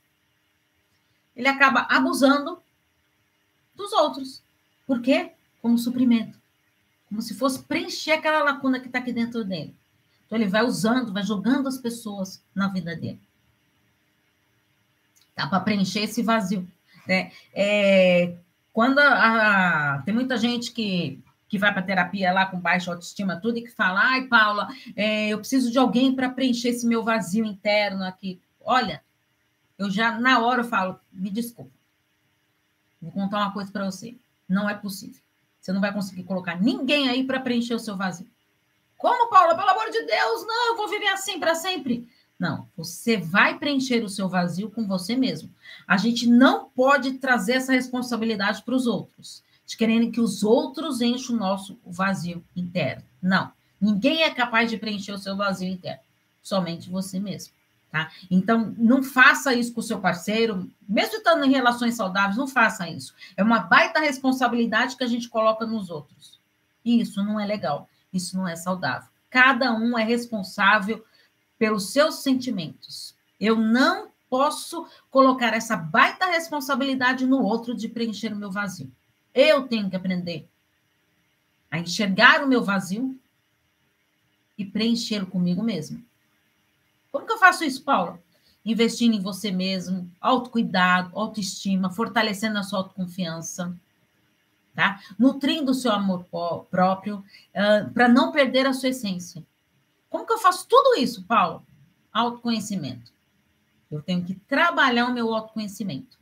Ele 1.34 1.48
acaba 1.48 1.86
abusando 1.90 2.62
dos 3.74 3.92
outros. 3.92 4.42
Por 4.86 5.00
quê? 5.00 5.32
Como 5.60 5.78
suprimento. 5.78 6.38
Como 7.08 7.20
se 7.20 7.34
fosse 7.34 7.62
preencher 7.62 8.12
aquela 8.12 8.42
lacuna 8.42 8.80
que 8.80 8.86
está 8.86 8.98
aqui 8.98 9.12
dentro 9.12 9.44
dele. 9.44 9.74
Então, 10.26 10.38
ele 10.38 10.48
vai 10.48 10.64
usando, 10.64 11.12
vai 11.12 11.22
jogando 11.22 11.68
as 11.68 11.76
pessoas 11.76 12.42
na 12.54 12.68
vida 12.68 12.96
dele. 12.96 13.20
Tá 15.34 15.46
para 15.46 15.60
preencher 15.60 16.00
esse 16.00 16.22
vazio. 16.22 16.66
Né? 17.06 17.32
É, 17.52 18.34
quando 18.72 18.98
a, 18.98 19.96
a, 19.96 20.02
tem 20.02 20.14
muita 20.14 20.36
gente 20.36 20.72
que, 20.72 21.22
que 21.48 21.58
vai 21.58 21.72
para 21.72 21.82
terapia 21.82 22.32
lá 22.32 22.46
com 22.46 22.58
baixa 22.58 22.90
autoestima, 22.90 23.40
tudo, 23.40 23.58
e 23.58 23.62
que 23.62 23.70
fala: 23.70 24.00
ai, 24.00 24.26
Paula, 24.26 24.68
é, 24.96 25.28
eu 25.28 25.38
preciso 25.38 25.70
de 25.70 25.78
alguém 25.78 26.14
para 26.14 26.30
preencher 26.30 26.68
esse 26.68 26.86
meu 26.86 27.02
vazio 27.04 27.44
interno 27.44 28.04
aqui. 28.04 28.40
Olha, 28.60 29.02
eu 29.78 29.90
já 29.90 30.18
na 30.18 30.40
hora 30.40 30.60
eu 30.60 30.64
falo: 30.64 30.98
me 31.12 31.30
desculpa, 31.30 31.72
vou 33.00 33.12
contar 33.12 33.38
uma 33.38 33.52
coisa 33.52 33.70
para 33.70 33.84
você. 33.84 34.16
Não 34.48 34.68
é 34.68 34.74
possível. 34.74 35.20
Você 35.60 35.72
não 35.72 35.80
vai 35.80 35.92
conseguir 35.92 36.24
colocar 36.24 36.60
ninguém 36.60 37.08
aí 37.08 37.24
para 37.24 37.40
preencher 37.40 37.74
o 37.74 37.78
seu 37.78 37.96
vazio. 37.96 38.26
Como, 38.98 39.28
Paula? 39.30 39.56
Pelo 39.56 39.70
amor 39.70 39.90
de 39.90 40.02
Deus, 40.04 40.46
não, 40.46 40.68
eu 40.68 40.76
vou 40.76 40.88
viver 40.88 41.08
assim 41.08 41.38
para 41.38 41.54
sempre. 41.54 42.08
Não, 42.42 42.66
você 42.76 43.16
vai 43.16 43.56
preencher 43.56 44.02
o 44.02 44.08
seu 44.08 44.28
vazio 44.28 44.68
com 44.68 44.84
você 44.84 45.14
mesmo. 45.14 45.48
A 45.86 45.96
gente 45.96 46.26
não 46.26 46.68
pode 46.70 47.12
trazer 47.12 47.52
essa 47.52 47.70
responsabilidade 47.70 48.64
para 48.64 48.74
os 48.74 48.84
outros, 48.84 49.44
de 49.64 49.76
querendo 49.76 50.10
que 50.10 50.20
os 50.20 50.42
outros 50.42 51.00
enchem 51.00 51.36
o 51.36 51.38
nosso 51.38 51.78
vazio 51.86 52.44
interno. 52.56 53.04
Não, 53.22 53.52
ninguém 53.80 54.24
é 54.24 54.30
capaz 54.34 54.68
de 54.68 54.76
preencher 54.76 55.12
o 55.12 55.18
seu 55.18 55.36
vazio 55.36 55.68
interno, 55.68 56.02
somente 56.42 56.90
você 56.90 57.20
mesmo. 57.20 57.54
Tá? 57.92 58.10
Então, 58.28 58.74
não 58.76 59.04
faça 59.04 59.54
isso 59.54 59.72
com 59.72 59.78
o 59.78 59.84
seu 59.84 60.00
parceiro, 60.00 60.68
mesmo 60.88 61.18
estando 61.18 61.44
em 61.44 61.52
relações 61.52 61.94
saudáveis, 61.94 62.36
não 62.36 62.48
faça 62.48 62.88
isso. 62.88 63.14
É 63.36 63.42
uma 63.44 63.60
baita 63.60 64.00
responsabilidade 64.00 64.96
que 64.96 65.04
a 65.04 65.08
gente 65.08 65.28
coloca 65.28 65.64
nos 65.64 65.90
outros. 65.90 66.40
E 66.84 67.00
isso 67.00 67.22
não 67.22 67.38
é 67.38 67.46
legal, 67.46 67.88
isso 68.12 68.36
não 68.36 68.48
é 68.48 68.56
saudável. 68.56 69.08
Cada 69.30 69.72
um 69.72 69.96
é 69.96 70.02
responsável 70.02 71.04
pelos 71.62 71.92
seus 71.92 72.16
sentimentos. 72.24 73.14
Eu 73.38 73.54
não 73.54 74.08
posso 74.28 74.84
colocar 75.12 75.54
essa 75.54 75.76
baita 75.76 76.26
responsabilidade 76.26 77.24
no 77.24 77.40
outro 77.40 77.72
de 77.72 77.88
preencher 77.88 78.32
o 78.32 78.36
meu 78.36 78.50
vazio. 78.50 78.90
Eu 79.32 79.68
tenho 79.68 79.88
que 79.88 79.94
aprender 79.94 80.48
a 81.70 81.78
enxergar 81.78 82.42
o 82.42 82.48
meu 82.48 82.64
vazio 82.64 83.16
e 84.58 84.64
preenchê-lo 84.64 85.24
comigo 85.24 85.62
mesmo. 85.62 86.04
Como 87.12 87.26
que 87.26 87.32
eu 87.32 87.38
faço 87.38 87.62
isso, 87.62 87.84
Paula? 87.84 88.20
Investindo 88.64 89.14
em 89.14 89.20
você 89.20 89.52
mesmo, 89.52 90.10
autocuidado, 90.20 91.16
autoestima, 91.16 91.90
fortalecendo 91.90 92.58
a 92.58 92.64
sua 92.64 92.80
autoconfiança, 92.80 93.72
tá? 94.74 95.00
Nutrindo 95.16 95.70
o 95.70 95.76
seu 95.76 95.92
amor 95.92 96.26
próprio, 96.68 97.18
uh, 97.54 97.88
para 97.92 98.08
não 98.08 98.32
perder 98.32 98.66
a 98.66 98.72
sua 98.72 98.88
essência. 98.88 99.46
Como 100.12 100.26
que 100.26 100.32
eu 100.34 100.38
faço 100.38 100.68
tudo 100.68 101.00
isso, 101.00 101.24
Paulo? 101.24 101.66
Autoconhecimento. 102.12 103.10
Eu 103.90 104.02
tenho 104.02 104.22
que 104.22 104.34
trabalhar 104.34 105.06
o 105.06 105.14
meu 105.14 105.34
autoconhecimento. 105.34 106.18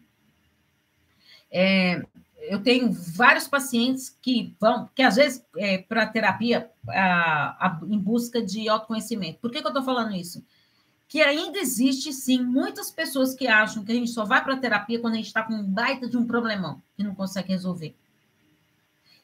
É, 1.50 2.00
eu 2.42 2.62
tenho 2.62 2.92
vários 2.92 3.49
pacientes 3.49 4.16
que 4.23 4.56
vão, 4.61 4.88
que 4.94 5.02
às 5.02 5.16
vezes, 5.16 5.44
é, 5.56 5.78
para 5.78 6.06
terapia, 6.06 6.70
a, 6.88 7.66
a, 7.66 7.80
em 7.88 7.99
busca 7.99 8.40
de 8.40 8.68
autoconhecimento. 8.68 9.40
Por 9.40 9.50
que, 9.50 9.61
que 9.61 9.66
eu 9.66 9.70
estou 9.70 9.82
falando 9.82 10.14
isso? 10.14 10.44
Que 11.09 11.20
ainda 11.20 11.59
existe, 11.59 12.12
sim, 12.12 12.40
muitas 12.44 12.92
pessoas 12.92 13.35
que 13.35 13.49
acham 13.49 13.85
que 13.85 13.90
a 13.90 13.94
gente 13.97 14.12
só 14.12 14.25
vai 14.25 14.42
para 14.44 14.56
terapia 14.56 15.00
quando 15.00 15.14
a 15.14 15.16
gente 15.16 15.26
está 15.26 15.42
com 15.42 15.54
um 15.54 15.64
baita 15.64 16.09
de 16.09 16.16
um 16.16 16.25
problemão 16.25 16.80
que 16.94 17.02
não 17.02 17.16
consegue 17.16 17.49
resolver. 17.49 17.97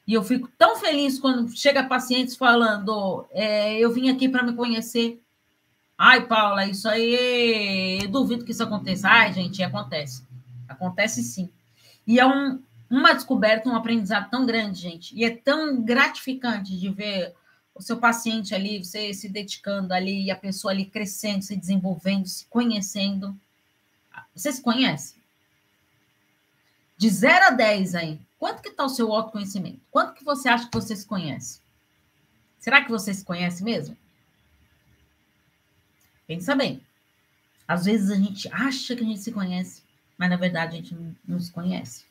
E 0.07 0.15
eu 0.15 0.23
fico 0.23 0.49
tão 0.57 0.77
feliz 0.77 1.19
quando 1.19 1.51
chega 1.57 1.83
pacientes 1.83 2.37
falando: 2.37 3.27
é, 3.33 3.79
eu 3.79 3.93
vim 3.93 4.09
aqui 4.09 4.29
para 4.29 4.43
me 4.43 4.55
conhecer. 4.55 5.21
Ai, 5.99 6.27
Paula, 6.27 6.67
isso 6.67 6.89
aí, 6.89 8.01
eu 8.03 8.09
duvido 8.09 8.45
que 8.45 8.53
isso 8.53 8.63
aconteça. 8.63 9.09
Ai, 9.09 9.33
gente, 9.33 9.63
acontece. 9.63 10.23
Acontece 10.69 11.23
sim. 11.23 11.51
E 12.07 12.21
é 12.21 12.27
um, 12.27 12.63
uma 12.89 13.15
descoberta, 13.15 13.69
um 13.69 13.75
aprendizado 13.75 14.31
tão 14.31 14.45
grande, 14.47 14.81
gente. 14.81 15.17
E 15.17 15.25
é 15.25 15.31
tão 15.35 15.83
gratificante 15.83 16.79
de 16.79 16.91
ver 16.91 17.35
o 17.75 17.83
seu 17.83 17.97
paciente 17.97 18.55
ali, 18.55 18.83
você 18.83 19.13
se 19.13 19.29
dedicando 19.29 19.93
ali, 19.93 20.25
e 20.25 20.31
a 20.31 20.37
pessoa 20.37 20.73
ali 20.73 20.87
crescendo, 20.87 21.43
se 21.43 21.57
desenvolvendo, 21.57 22.27
se 22.27 22.47
conhecendo. 22.47 23.37
Você 24.35 24.53
se 24.53 24.63
conhece? 24.63 25.15
De 26.97 27.09
0 27.11 27.47
a 27.47 27.51
10 27.51 27.95
aí, 27.95 28.21
quanto 28.39 28.63
que 28.63 28.69
está 28.69 28.85
o 28.85 28.89
seu 28.89 29.13
autoconhecimento? 29.13 29.81
Quanto 29.91 30.15
que 30.15 30.25
você 30.25 30.49
acha 30.49 30.69
que 30.69 30.75
você 30.75 30.95
se 30.95 31.07
conhece? 31.07 31.61
Será 32.59 32.85
que 32.85 32.91
você 32.91 33.13
se 33.15 33.25
conhece 33.25 33.63
mesmo? 33.63 33.97
Pensa 36.27 36.55
bem. 36.55 36.85
Às 37.67 37.85
vezes 37.85 38.11
a 38.11 38.17
gente 38.17 38.49
acha 38.53 38.95
que 38.95 39.03
a 39.03 39.07
gente 39.07 39.21
se 39.21 39.33
conhece, 39.33 39.83
mas 40.17 40.31
na 40.31 40.37
verdade 40.37 40.77
a 40.77 40.81
gente 40.81 40.95
não, 40.95 41.17
não 41.27 41.41
se 41.41 41.53
conhece. 41.53 42.05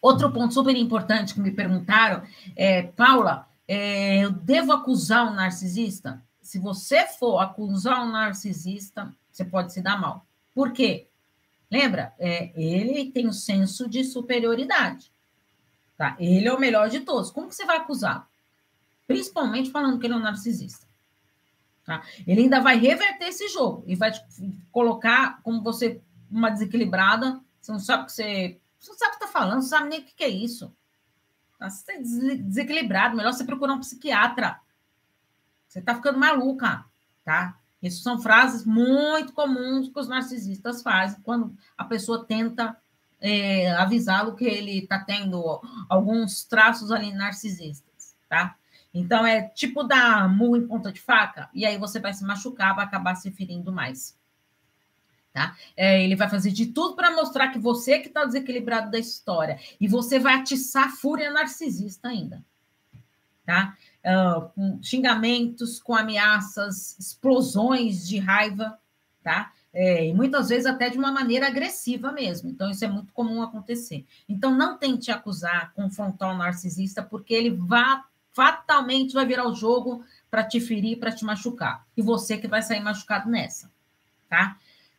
Outro 0.00 0.30
ponto 0.30 0.52
super 0.52 0.76
importante 0.76 1.32
que 1.32 1.40
me 1.40 1.50
perguntaram 1.50 2.22
é, 2.54 2.82
Paula, 2.82 3.48
é, 3.66 4.18
eu 4.22 4.30
devo 4.30 4.72
acusar 4.72 5.26
um 5.26 5.34
narcisista? 5.34 6.22
Se 6.42 6.58
você 6.58 7.06
for 7.06 7.38
acusar 7.38 8.04
um 8.04 8.12
narcisista, 8.12 9.14
você 9.34 9.44
pode 9.44 9.72
se 9.72 9.82
dar 9.82 10.00
mal. 10.00 10.24
Por 10.54 10.72
quê? 10.72 11.08
Lembra? 11.68 12.14
É, 12.20 12.52
ele 12.54 13.10
tem 13.10 13.26
o 13.26 13.30
um 13.30 13.32
senso 13.32 13.88
de 13.88 14.04
superioridade. 14.04 15.12
Tá? 15.98 16.16
Ele 16.20 16.46
é 16.46 16.52
o 16.52 16.60
melhor 16.60 16.88
de 16.88 17.00
todos. 17.00 17.32
Como 17.32 17.48
que 17.48 17.54
você 17.54 17.64
vai 17.64 17.78
acusar? 17.78 18.28
Principalmente 19.08 19.72
falando 19.72 19.98
que 19.98 20.06
ele 20.06 20.14
é 20.14 20.16
um 20.16 20.20
narcisista. 20.20 20.86
Tá? 21.84 22.04
Ele 22.24 22.42
ainda 22.42 22.60
vai 22.60 22.76
reverter 22.76 23.26
esse 23.26 23.48
jogo 23.48 23.82
e 23.88 23.96
vai 23.96 24.12
te 24.12 24.22
colocar 24.70 25.42
como 25.42 25.62
você 25.62 26.00
uma 26.30 26.48
desequilibrada. 26.48 27.40
Você 27.60 27.72
não 27.72 27.80
sabe 27.80 28.04
o 28.04 28.06
que 28.06 28.12
você 28.12 28.60
você 28.78 28.90
não 28.90 28.98
sabe 28.98 29.16
o 29.16 29.18
que 29.18 29.24
está 29.24 29.32
falando, 29.32 29.54
não 29.54 29.62
sabe 29.62 29.88
nem 29.88 30.00
o 30.00 30.04
que 30.04 30.22
é 30.22 30.28
isso. 30.28 30.72
Tá? 31.58 31.68
Você 31.68 31.92
está 31.92 32.02
desequilibrado, 32.36 33.16
melhor 33.16 33.32
você 33.32 33.42
procurar 33.42 33.72
um 33.72 33.80
psiquiatra. 33.80 34.60
Você 35.66 35.80
está 35.80 35.94
ficando 35.94 36.18
maluca, 36.18 36.84
tá? 37.24 37.58
Isso 37.86 38.02
são 38.02 38.18
frases 38.18 38.64
muito 38.64 39.32
comuns 39.32 39.88
que 39.88 39.98
os 39.98 40.08
narcisistas 40.08 40.82
fazem 40.82 41.20
quando 41.22 41.54
a 41.76 41.84
pessoa 41.84 42.24
tenta 42.24 42.76
é, 43.20 43.70
avisá-lo 43.72 44.34
que 44.34 44.44
ele 44.44 44.78
está 44.78 44.98
tendo 44.98 45.60
alguns 45.88 46.44
traços 46.44 46.90
ali 46.90 47.12
narcisistas, 47.12 48.16
tá? 48.28 48.56
Então, 48.92 49.26
é 49.26 49.42
tipo 49.48 49.82
dar 49.82 50.28
murro 50.28 50.56
em 50.56 50.66
ponta 50.66 50.92
de 50.92 51.00
faca, 51.00 51.50
e 51.52 51.66
aí 51.66 51.76
você 51.76 51.98
vai 51.98 52.14
se 52.14 52.24
machucar, 52.24 52.76
vai 52.76 52.84
acabar 52.84 53.16
se 53.16 53.30
ferindo 53.30 53.72
mais. 53.72 54.16
Tá? 55.32 55.56
É, 55.76 56.00
ele 56.00 56.14
vai 56.14 56.28
fazer 56.28 56.52
de 56.52 56.66
tudo 56.66 56.94
para 56.94 57.10
mostrar 57.10 57.48
que 57.48 57.58
você 57.58 57.98
que 57.98 58.06
está 58.06 58.24
desequilibrado 58.24 58.88
da 58.88 59.00
história. 59.00 59.58
E 59.80 59.88
você 59.88 60.16
vai 60.20 60.34
atiçar 60.34 60.84
a 60.84 60.92
fúria 60.92 61.32
narcisista 61.32 62.06
ainda. 62.06 62.44
Tá? 63.44 63.76
Uh, 64.04 64.48
com 64.50 64.82
xingamentos, 64.82 65.80
com 65.80 65.94
ameaças, 65.94 66.98
explosões 66.98 68.06
de 68.06 68.18
raiva, 68.18 68.78
tá? 69.22 69.50
É, 69.72 70.06
e 70.06 70.14
muitas 70.14 70.50
vezes 70.50 70.66
até 70.66 70.88
de 70.88 70.96
uma 70.96 71.10
maneira 71.10 71.48
agressiva 71.48 72.12
mesmo. 72.12 72.48
Então, 72.48 72.70
isso 72.70 72.84
é 72.84 72.88
muito 72.88 73.12
comum 73.12 73.42
acontecer. 73.42 74.06
Então, 74.28 74.54
não 74.54 74.78
tente 74.78 75.10
acusar, 75.10 75.72
confrontar 75.74 76.32
o 76.32 76.38
narcisista, 76.38 77.02
porque 77.02 77.34
ele 77.34 77.50
vai, 77.50 78.00
fatalmente 78.32 79.14
vai 79.14 79.26
virar 79.26 79.48
o 79.48 79.54
jogo 79.54 80.04
para 80.30 80.44
te 80.44 80.60
ferir, 80.60 81.00
para 81.00 81.10
te 81.10 81.24
machucar. 81.24 81.84
E 81.96 82.02
você 82.02 82.38
que 82.38 82.46
vai 82.46 82.62
sair 82.62 82.80
machucado 82.80 83.28
nessa, 83.28 83.68
tá? 84.28 84.56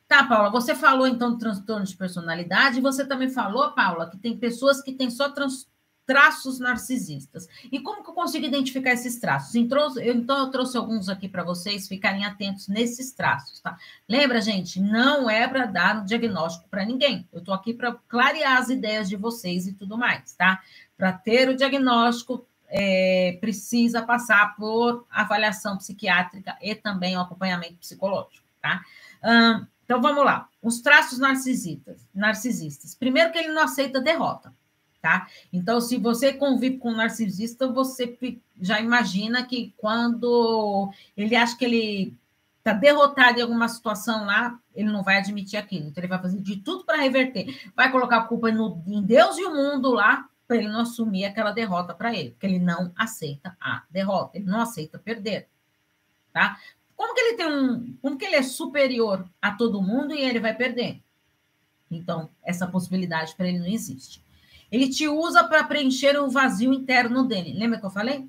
Tá, 0.07 0.23
Paula, 0.23 0.51
você 0.51 0.75
falou 0.75 1.07
então 1.07 1.31
do 1.31 1.37
transtorno 1.37 1.85
de 1.85 1.95
personalidade, 1.95 2.79
você 2.79 3.05
também 3.05 3.29
falou, 3.29 3.71
Paula, 3.71 4.09
que 4.09 4.17
tem 4.17 4.37
pessoas 4.37 4.81
que 4.81 4.93
têm 4.93 5.09
só 5.09 5.29
trans, 5.29 5.67
traços 6.05 6.59
narcisistas. 6.59 7.47
E 7.71 7.79
como 7.79 8.03
que 8.03 8.09
eu 8.09 8.13
consigo 8.13 8.45
identificar 8.45 8.93
esses 8.93 9.19
traços? 9.19 9.55
Então, 9.55 9.97
eu, 9.99 10.51
trouxe 10.51 10.77
alguns 10.77 11.09
aqui 11.09 11.27
para 11.27 11.43
vocês 11.43 11.87
ficarem 11.87 12.25
atentos 12.25 12.67
nesses 12.67 13.11
traços, 13.11 13.59
tá? 13.59 13.77
Lembra, 14.07 14.39
gente, 14.39 14.79
não 14.79 15.29
é 15.29 15.47
para 15.47 15.65
dar 15.65 16.01
um 16.01 16.05
diagnóstico 16.05 16.69
para 16.69 16.85
ninguém. 16.85 17.27
Eu 17.33 17.39
estou 17.39 17.53
aqui 17.53 17.73
para 17.73 17.93
clarear 18.07 18.57
as 18.57 18.69
ideias 18.69 19.09
de 19.09 19.15
vocês 19.15 19.67
e 19.67 19.73
tudo 19.73 19.97
mais, 19.97 20.33
tá? 20.33 20.61
Para 20.97 21.11
ter 21.11 21.49
o 21.49 21.55
diagnóstico, 21.55 22.45
é, 22.67 23.37
precisa 23.41 24.01
passar 24.01 24.55
por 24.55 25.05
avaliação 25.09 25.77
psiquiátrica 25.77 26.57
e 26.61 26.75
também 26.75 27.15
o 27.17 27.21
acompanhamento 27.21 27.75
psicológico, 27.75 28.45
tá? 28.61 28.83
Então 29.83 30.01
vamos 30.01 30.25
lá. 30.25 30.49
Os 30.61 30.81
traços 30.81 31.19
narcisistas. 31.19 32.07
narcisistas. 32.13 32.95
Primeiro 32.95 33.31
que 33.31 33.37
ele 33.37 33.49
não 33.49 33.63
aceita 33.63 34.01
derrota, 34.01 34.53
tá? 35.05 35.27
Então, 35.53 35.79
se 35.79 35.99
você 35.99 36.33
convive 36.33 36.79
com 36.79 36.89
um 36.89 36.95
narcisista, 36.95 37.67
você 37.67 38.17
já 38.59 38.81
imagina 38.81 39.45
que 39.45 39.71
quando 39.77 40.91
ele 41.15 41.35
acha 41.35 41.55
que 41.55 41.63
ele 41.63 42.17
está 42.57 42.73
derrotado 42.73 43.37
em 43.37 43.43
alguma 43.43 43.69
situação 43.69 44.25
lá, 44.25 44.59
ele 44.73 44.91
não 44.91 45.03
vai 45.03 45.19
admitir 45.19 45.57
aquilo. 45.57 45.85
Então, 45.85 46.01
ele 46.01 46.09
vai 46.09 46.19
fazer 46.19 46.39
de 46.41 46.57
tudo 46.57 46.83
para 46.83 46.97
reverter. 46.97 47.55
Vai 47.75 47.91
colocar 47.91 48.17
a 48.17 48.23
culpa 48.23 48.51
no, 48.51 48.81
em 48.87 49.03
Deus 49.03 49.37
e 49.37 49.45
o 49.45 49.53
mundo 49.53 49.91
lá, 49.91 50.27
para 50.47 50.57
ele 50.57 50.69
não 50.69 50.81
assumir 50.81 51.25
aquela 51.25 51.51
derrota 51.51 51.93
para 51.93 52.11
ele, 52.11 52.31
porque 52.31 52.47
ele 52.47 52.59
não 52.59 52.91
aceita 52.95 53.55
a 53.61 53.83
derrota, 53.87 54.37
ele 54.37 54.47
não 54.47 54.61
aceita 54.61 54.97
perder, 54.97 55.47
tá? 56.33 56.59
Como 56.95 57.13
que 57.13 57.21
ele 57.21 57.37
tem 57.37 57.47
um. 57.47 57.95
Como 58.01 58.17
que 58.17 58.25
ele 58.25 58.37
é 58.37 58.43
superior 58.43 59.23
a 59.39 59.51
todo 59.51 59.81
mundo 59.81 60.15
e 60.15 60.21
ele 60.21 60.39
vai 60.39 60.55
perder? 60.55 60.99
Então, 61.91 62.29
essa 62.43 62.65
possibilidade 62.65 63.35
para 63.35 63.47
ele 63.47 63.59
não 63.59 63.67
existe. 63.67 64.24
Ele 64.71 64.89
te 64.89 65.07
usa 65.07 65.43
para 65.43 65.63
preencher 65.63 66.17
o 66.17 66.29
vazio 66.29 66.73
interno 66.73 67.23
dele. 67.23 67.53
Lembra 67.53 67.79
que 67.79 67.85
eu 67.85 67.89
falei? 67.91 68.27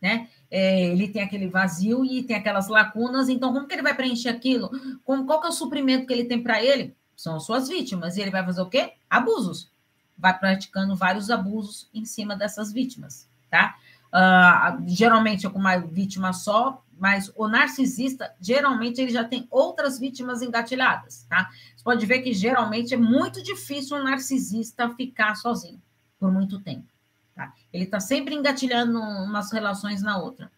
Né? 0.00 0.28
É, 0.50 0.86
ele 0.86 1.08
tem 1.08 1.22
aquele 1.22 1.48
vazio 1.48 2.04
e 2.04 2.22
tem 2.22 2.36
aquelas 2.36 2.68
lacunas, 2.68 3.28
então 3.28 3.52
como 3.52 3.66
que 3.66 3.74
ele 3.74 3.82
vai 3.82 3.94
preencher 3.94 4.28
aquilo? 4.28 4.70
Como, 5.02 5.24
qual 5.26 5.40
que 5.40 5.46
é 5.46 5.50
o 5.50 5.52
suprimento 5.52 6.06
que 6.06 6.12
ele 6.12 6.24
tem 6.24 6.42
para 6.42 6.62
ele? 6.62 6.94
São 7.16 7.36
as 7.36 7.44
suas 7.44 7.68
vítimas. 7.68 8.16
E 8.16 8.20
ele 8.20 8.30
vai 8.30 8.44
fazer 8.44 8.60
o 8.60 8.68
quê? 8.68 8.92
Abusos. 9.08 9.70
Vai 10.16 10.38
praticando 10.38 10.94
vários 10.94 11.30
abusos 11.30 11.88
em 11.92 12.04
cima 12.04 12.36
dessas 12.36 12.72
vítimas, 12.72 13.28
tá? 13.50 13.76
Uh, 14.14 14.84
geralmente 14.86 15.44
é 15.44 15.50
com 15.50 15.58
uma 15.58 15.76
vítima 15.76 16.32
só, 16.32 16.84
mas 16.96 17.32
o 17.34 17.48
narcisista, 17.48 18.32
geralmente, 18.40 19.00
ele 19.00 19.10
já 19.10 19.24
tem 19.24 19.48
outras 19.50 19.98
vítimas 19.98 20.40
engatilhadas, 20.40 21.26
tá? 21.28 21.50
Você 21.74 21.82
pode 21.82 22.06
ver 22.06 22.20
que, 22.20 22.32
geralmente, 22.32 22.94
é 22.94 22.96
muito 22.96 23.42
difícil 23.42 23.96
um 23.96 24.04
narcisista 24.04 24.88
ficar 24.90 25.34
sozinho 25.34 25.82
por 26.20 26.30
muito 26.30 26.60
tempo, 26.60 26.86
tá? 27.34 27.52
Ele 27.72 27.84
está 27.84 27.98
sempre 27.98 28.36
engatilhando 28.36 29.00
umas 29.00 29.50
relações 29.50 30.00
na 30.00 30.16
outra. 30.16 30.50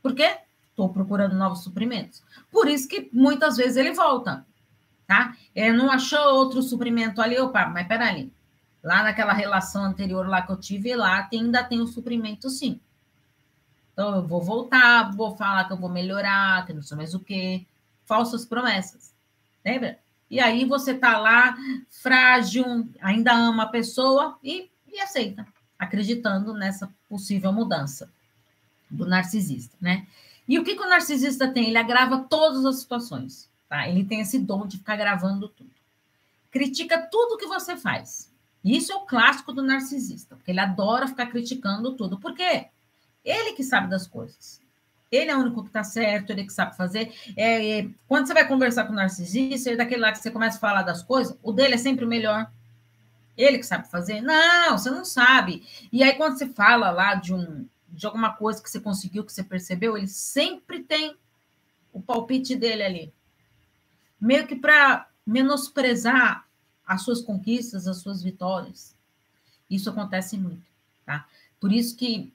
Por 0.00 0.14
quê? 0.14 0.38
Estou 0.70 0.88
procurando 0.88 1.34
novos 1.34 1.64
suprimentos. 1.64 2.22
Por 2.50 2.68
isso 2.68 2.86
que, 2.86 3.10
muitas 3.12 3.56
vezes, 3.56 3.76
ele 3.76 3.92
volta, 3.92 4.46
tá? 5.04 5.36
Ele 5.52 5.76
não 5.76 5.90
achou 5.90 6.36
outro 6.36 6.62
suprimento 6.62 7.20
ali, 7.20 7.36
opa, 7.40 7.66
mas 7.66 7.88
peraí. 7.88 8.32
Lá 8.82 9.02
naquela 9.02 9.32
relação 9.32 9.84
anterior 9.84 10.28
lá 10.28 10.42
que 10.42 10.52
eu 10.52 10.56
tive, 10.56 10.94
lá 10.94 11.24
tem, 11.24 11.40
ainda 11.40 11.64
tem 11.64 11.80
o 11.80 11.86
suprimento, 11.88 12.48
sim. 12.48 12.80
Então, 13.92 14.16
eu 14.16 14.26
vou 14.26 14.42
voltar, 14.42 15.14
vou 15.14 15.36
falar 15.36 15.64
que 15.64 15.72
eu 15.72 15.76
vou 15.76 15.90
melhorar, 15.90 16.64
que 16.66 16.72
não 16.72 16.82
sei 16.82 16.96
mais 16.96 17.14
o 17.14 17.20
quê. 17.20 17.66
Falsas 18.06 18.44
promessas. 18.44 19.12
Lembra? 19.64 19.98
E 20.30 20.38
aí 20.38 20.64
você 20.64 20.94
tá 20.94 21.18
lá, 21.18 21.56
frágil, 21.88 22.88
ainda 23.00 23.32
ama 23.32 23.64
a 23.64 23.68
pessoa 23.68 24.38
e, 24.44 24.70
e 24.86 25.00
aceita, 25.00 25.44
acreditando 25.78 26.54
nessa 26.54 26.88
possível 27.08 27.52
mudança 27.52 28.08
do 28.88 29.04
narcisista, 29.06 29.76
né? 29.80 30.06
E 30.46 30.58
o 30.58 30.64
que, 30.64 30.74
que 30.74 30.82
o 30.82 30.88
narcisista 30.88 31.48
tem? 31.48 31.68
Ele 31.68 31.78
agrava 31.78 32.26
todas 32.28 32.64
as 32.64 32.80
situações, 32.80 33.48
tá? 33.68 33.88
Ele 33.88 34.04
tem 34.04 34.20
esse 34.20 34.38
dom 34.38 34.66
de 34.66 34.78
ficar 34.78 34.96
gravando 34.96 35.48
tudo. 35.48 35.70
Critica 36.50 36.98
tudo 36.98 37.36
que 37.36 37.46
você 37.46 37.76
faz. 37.76 38.32
Isso 38.64 38.92
é 38.92 38.96
o 38.96 39.06
clássico 39.06 39.52
do 39.52 39.62
narcisista, 39.62 40.36
porque 40.36 40.50
ele 40.50 40.60
adora 40.60 41.08
ficar 41.08 41.26
criticando 41.26 41.92
tudo. 41.92 42.18
Por 42.18 42.34
quê? 42.34 42.66
Ele 43.24 43.52
que 43.52 43.62
sabe 43.62 43.88
das 43.88 44.06
coisas. 44.06 44.60
Ele 45.10 45.30
é 45.30 45.36
o 45.36 45.40
único 45.40 45.62
que 45.62 45.68
está 45.68 45.82
certo, 45.82 46.30
ele 46.30 46.44
que 46.44 46.52
sabe 46.52 46.76
fazer. 46.76 47.12
É, 47.36 47.80
é, 47.80 47.90
quando 48.06 48.26
você 48.26 48.34
vai 48.34 48.46
conversar 48.46 48.84
com 48.84 48.92
o 48.92 48.96
narcisista, 48.96 49.68
ele 49.68 49.74
é 49.74 49.84
daquele 49.84 50.00
lá 50.00 50.12
que 50.12 50.18
você 50.18 50.30
começa 50.30 50.56
a 50.56 50.60
falar 50.60 50.82
das 50.82 51.02
coisas, 51.02 51.36
o 51.42 51.52
dele 51.52 51.74
é 51.74 51.78
sempre 51.78 52.04
o 52.04 52.08
melhor. 52.08 52.50
Ele 53.36 53.58
que 53.58 53.66
sabe 53.66 53.90
fazer. 53.90 54.20
Não, 54.20 54.78
você 54.78 54.90
não 54.90 55.04
sabe. 55.04 55.66
E 55.90 56.02
aí, 56.02 56.14
quando 56.14 56.38
você 56.38 56.46
fala 56.46 56.90
lá 56.90 57.14
de, 57.14 57.34
um, 57.34 57.66
de 57.88 58.06
alguma 58.06 58.32
coisa 58.34 58.62
que 58.62 58.70
você 58.70 58.78
conseguiu, 58.78 59.24
que 59.24 59.32
você 59.32 59.42
percebeu, 59.42 59.96
ele 59.96 60.08
sempre 60.08 60.82
tem 60.82 61.16
o 61.92 62.00
palpite 62.00 62.54
dele 62.54 62.82
ali. 62.82 63.12
Meio 64.20 64.46
que 64.46 64.54
para 64.54 65.08
menosprezar 65.26 66.46
as 66.86 67.02
suas 67.02 67.20
conquistas, 67.20 67.88
as 67.88 67.98
suas 67.98 68.22
vitórias. 68.22 68.94
Isso 69.68 69.88
acontece 69.88 70.36
muito, 70.36 70.66
tá? 71.06 71.26
Por 71.58 71.72
isso 71.72 71.96
que 71.96 72.32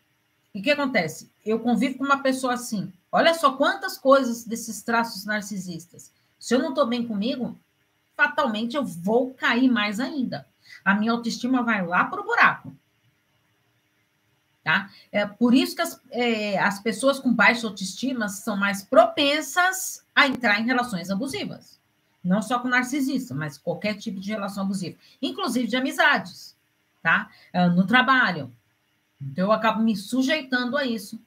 e 0.55 0.59
o 0.61 0.63
que 0.63 0.71
acontece? 0.71 1.29
Eu 1.45 1.59
convivo 1.59 1.97
com 1.97 2.05
uma 2.05 2.23
pessoa 2.23 2.53
assim. 2.53 2.91
Olha 3.11 3.33
só 3.33 3.51
quantas 3.57 3.97
coisas 3.97 4.45
desses 4.45 4.81
traços 4.81 5.25
narcisistas. 5.25 6.13
Se 6.39 6.55
eu 6.55 6.59
não 6.59 6.69
estou 6.69 6.87
bem 6.87 7.05
comigo, 7.05 7.59
fatalmente 8.15 8.77
eu 8.77 8.85
vou 8.85 9.33
cair 9.33 9.69
mais 9.69 9.99
ainda. 9.99 10.47
A 10.83 10.95
minha 10.95 11.11
autoestima 11.11 11.61
vai 11.61 11.85
lá 11.85 12.05
para 12.05 12.21
o 12.21 12.23
buraco. 12.23 12.73
Tá? 14.63 14.89
É 15.11 15.25
por 15.25 15.53
isso 15.53 15.75
que 15.75 15.81
as, 15.81 15.99
é, 16.09 16.57
as 16.57 16.79
pessoas 16.79 17.19
com 17.19 17.33
baixa 17.33 17.67
autoestima 17.67 18.29
são 18.29 18.55
mais 18.55 18.81
propensas 18.81 20.05
a 20.15 20.25
entrar 20.25 20.61
em 20.61 20.65
relações 20.65 21.11
abusivas. 21.11 21.77
Não 22.23 22.41
só 22.41 22.59
com 22.59 22.69
narcisista, 22.69 23.35
mas 23.35 23.57
qualquer 23.57 23.95
tipo 23.95 24.21
de 24.21 24.31
relação 24.31 24.63
abusiva. 24.63 24.97
Inclusive 25.21 25.67
de 25.67 25.75
amizades, 25.75 26.55
tá? 27.03 27.29
É, 27.51 27.67
no 27.67 27.85
trabalho. 27.85 28.49
Então, 29.21 29.45
eu 29.45 29.51
acabo 29.51 29.81
me 29.81 29.95
sujeitando 29.95 30.77
a 30.77 30.85
isso. 30.85 31.19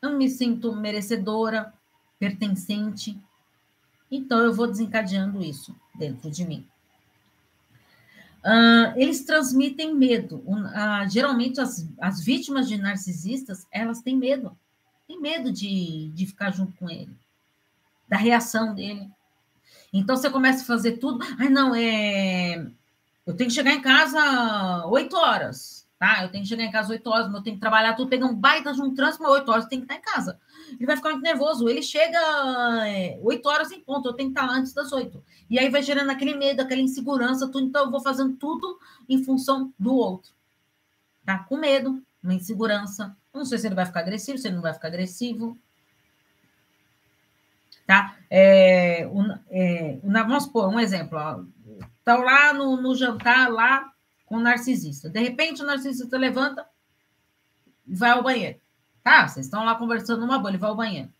Eu 0.00 0.16
me 0.16 0.28
sinto 0.28 0.74
merecedora, 0.74 1.72
pertencente. 2.18 3.18
Então, 4.10 4.38
eu 4.38 4.52
vou 4.52 4.66
desencadeando 4.66 5.42
isso 5.42 5.74
dentro 5.94 6.30
de 6.30 6.44
mim. 6.44 6.66
Uh, 8.44 8.96
eles 8.96 9.24
transmitem 9.24 9.94
medo. 9.94 10.36
Uh, 10.46 11.08
geralmente, 11.08 11.60
as, 11.60 11.86
as 12.00 12.20
vítimas 12.22 12.68
de 12.68 12.76
narcisistas, 12.78 13.66
elas 13.70 14.00
têm 14.00 14.16
medo. 14.16 14.56
Têm 15.06 15.20
medo 15.20 15.50
de, 15.50 16.10
de 16.10 16.26
ficar 16.26 16.50
junto 16.50 16.72
com 16.76 16.88
ele, 16.88 17.10
da 18.06 18.16
reação 18.16 18.74
dele. 18.74 19.10
Então, 19.92 20.16
você 20.16 20.30
começa 20.30 20.62
a 20.62 20.66
fazer 20.66 20.98
tudo. 20.98 21.24
Ai, 21.38 21.48
não, 21.48 21.74
é... 21.74 22.66
eu 23.26 23.34
tenho 23.34 23.48
que 23.48 23.54
chegar 23.54 23.72
em 23.72 23.82
casa 23.82 24.86
oito 24.86 25.16
horas 25.16 25.77
tá? 25.98 26.22
Eu 26.22 26.30
tenho 26.30 26.44
que 26.44 26.48
chegar 26.48 26.64
em 26.64 26.70
casa 26.70 26.92
8 26.92 27.10
horas, 27.10 27.34
eu 27.34 27.42
tenho 27.42 27.56
que 27.56 27.60
trabalhar 27.60 27.94
tudo, 27.94 28.08
pegar 28.08 28.32
baita 28.32 28.72
de 28.72 28.80
um 28.80 28.94
trânsito, 28.94 29.22
mas 29.22 29.32
8 29.32 29.50
horas 29.50 29.64
eu 29.64 29.70
tenho 29.70 29.82
que 29.82 29.92
estar 29.92 29.96
em 30.00 30.14
casa. 30.14 30.38
Ele 30.70 30.86
vai 30.86 30.96
ficar 30.96 31.10
muito 31.10 31.22
nervoso. 31.22 31.68
Ele 31.68 31.82
chega 31.82 32.18
é, 32.86 33.18
8 33.22 33.48
horas 33.48 33.72
em 33.72 33.80
ponto, 33.80 34.08
eu 34.08 34.12
tenho 34.12 34.32
que 34.32 34.38
estar 34.38 34.50
antes 34.50 34.72
das 34.72 34.92
8. 34.92 35.22
E 35.50 35.58
aí 35.58 35.68
vai 35.68 35.82
gerando 35.82 36.10
aquele 36.10 36.34
medo, 36.34 36.60
aquela 36.60 36.80
insegurança, 36.80 37.48
tudo. 37.48 37.66
Então 37.66 37.86
eu 37.86 37.90
vou 37.90 38.00
fazendo 38.00 38.36
tudo 38.36 38.78
em 39.08 39.22
função 39.24 39.72
do 39.78 39.94
outro. 39.94 40.32
Tá? 41.24 41.40
Com 41.40 41.56
medo, 41.56 42.02
uma 42.22 42.34
insegurança. 42.34 43.16
não 43.34 43.44
sei 43.44 43.58
se 43.58 43.66
ele 43.66 43.74
vai 43.74 43.86
ficar 43.86 44.00
agressivo, 44.00 44.38
se 44.38 44.46
ele 44.46 44.56
não 44.56 44.62
vai 44.62 44.74
ficar 44.74 44.88
agressivo. 44.88 45.58
Tá? 47.86 48.16
É, 48.30 49.08
um, 49.10 49.32
é, 49.50 49.98
vamos 50.02 50.44
supor 50.44 50.68
um 50.68 50.78
exemplo. 50.78 51.18
Estão 51.98 52.22
lá 52.22 52.52
no, 52.52 52.76
no 52.80 52.94
jantar, 52.94 53.50
lá 53.50 53.90
com 54.28 54.36
o 54.36 54.40
narcisista. 54.40 55.08
De 55.08 55.18
repente, 55.18 55.62
o 55.62 55.66
narcisista 55.66 56.18
levanta 56.18 56.68
e 57.86 57.94
vai 57.94 58.10
ao 58.10 58.22
banheiro. 58.22 58.60
Tá? 59.02 59.26
Vocês 59.26 59.46
estão 59.46 59.64
lá 59.64 59.74
conversando 59.74 60.20
numa 60.20 60.38
boa, 60.38 60.50
ele 60.50 60.58
vai 60.58 60.68
ao 60.68 60.76
banheiro. 60.76 61.12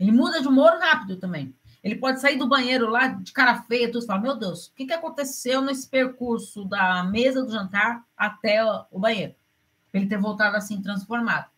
Ele 0.00 0.10
muda 0.10 0.40
de 0.40 0.48
humor 0.48 0.72
rápido 0.80 1.16
também. 1.16 1.54
Ele 1.84 1.96
pode 1.96 2.20
sair 2.20 2.36
do 2.36 2.48
banheiro 2.48 2.88
lá 2.88 3.08
de 3.08 3.32
cara 3.32 3.62
feia, 3.62 3.90
tudo, 3.90 4.04
e 4.04 4.06
falar: 4.06 4.20
Meu 4.20 4.36
Deus, 4.36 4.68
o 4.68 4.74
que, 4.74 4.86
que 4.86 4.92
aconteceu 4.92 5.60
nesse 5.60 5.88
percurso 5.88 6.64
da 6.64 7.04
mesa 7.04 7.44
do 7.44 7.52
jantar 7.52 8.04
até 8.16 8.64
o 8.90 8.98
banheiro? 8.98 9.34
Ele 9.92 10.06
ter 10.06 10.18
voltado 10.18 10.56
assim 10.56 10.80
transformado. 10.80 11.50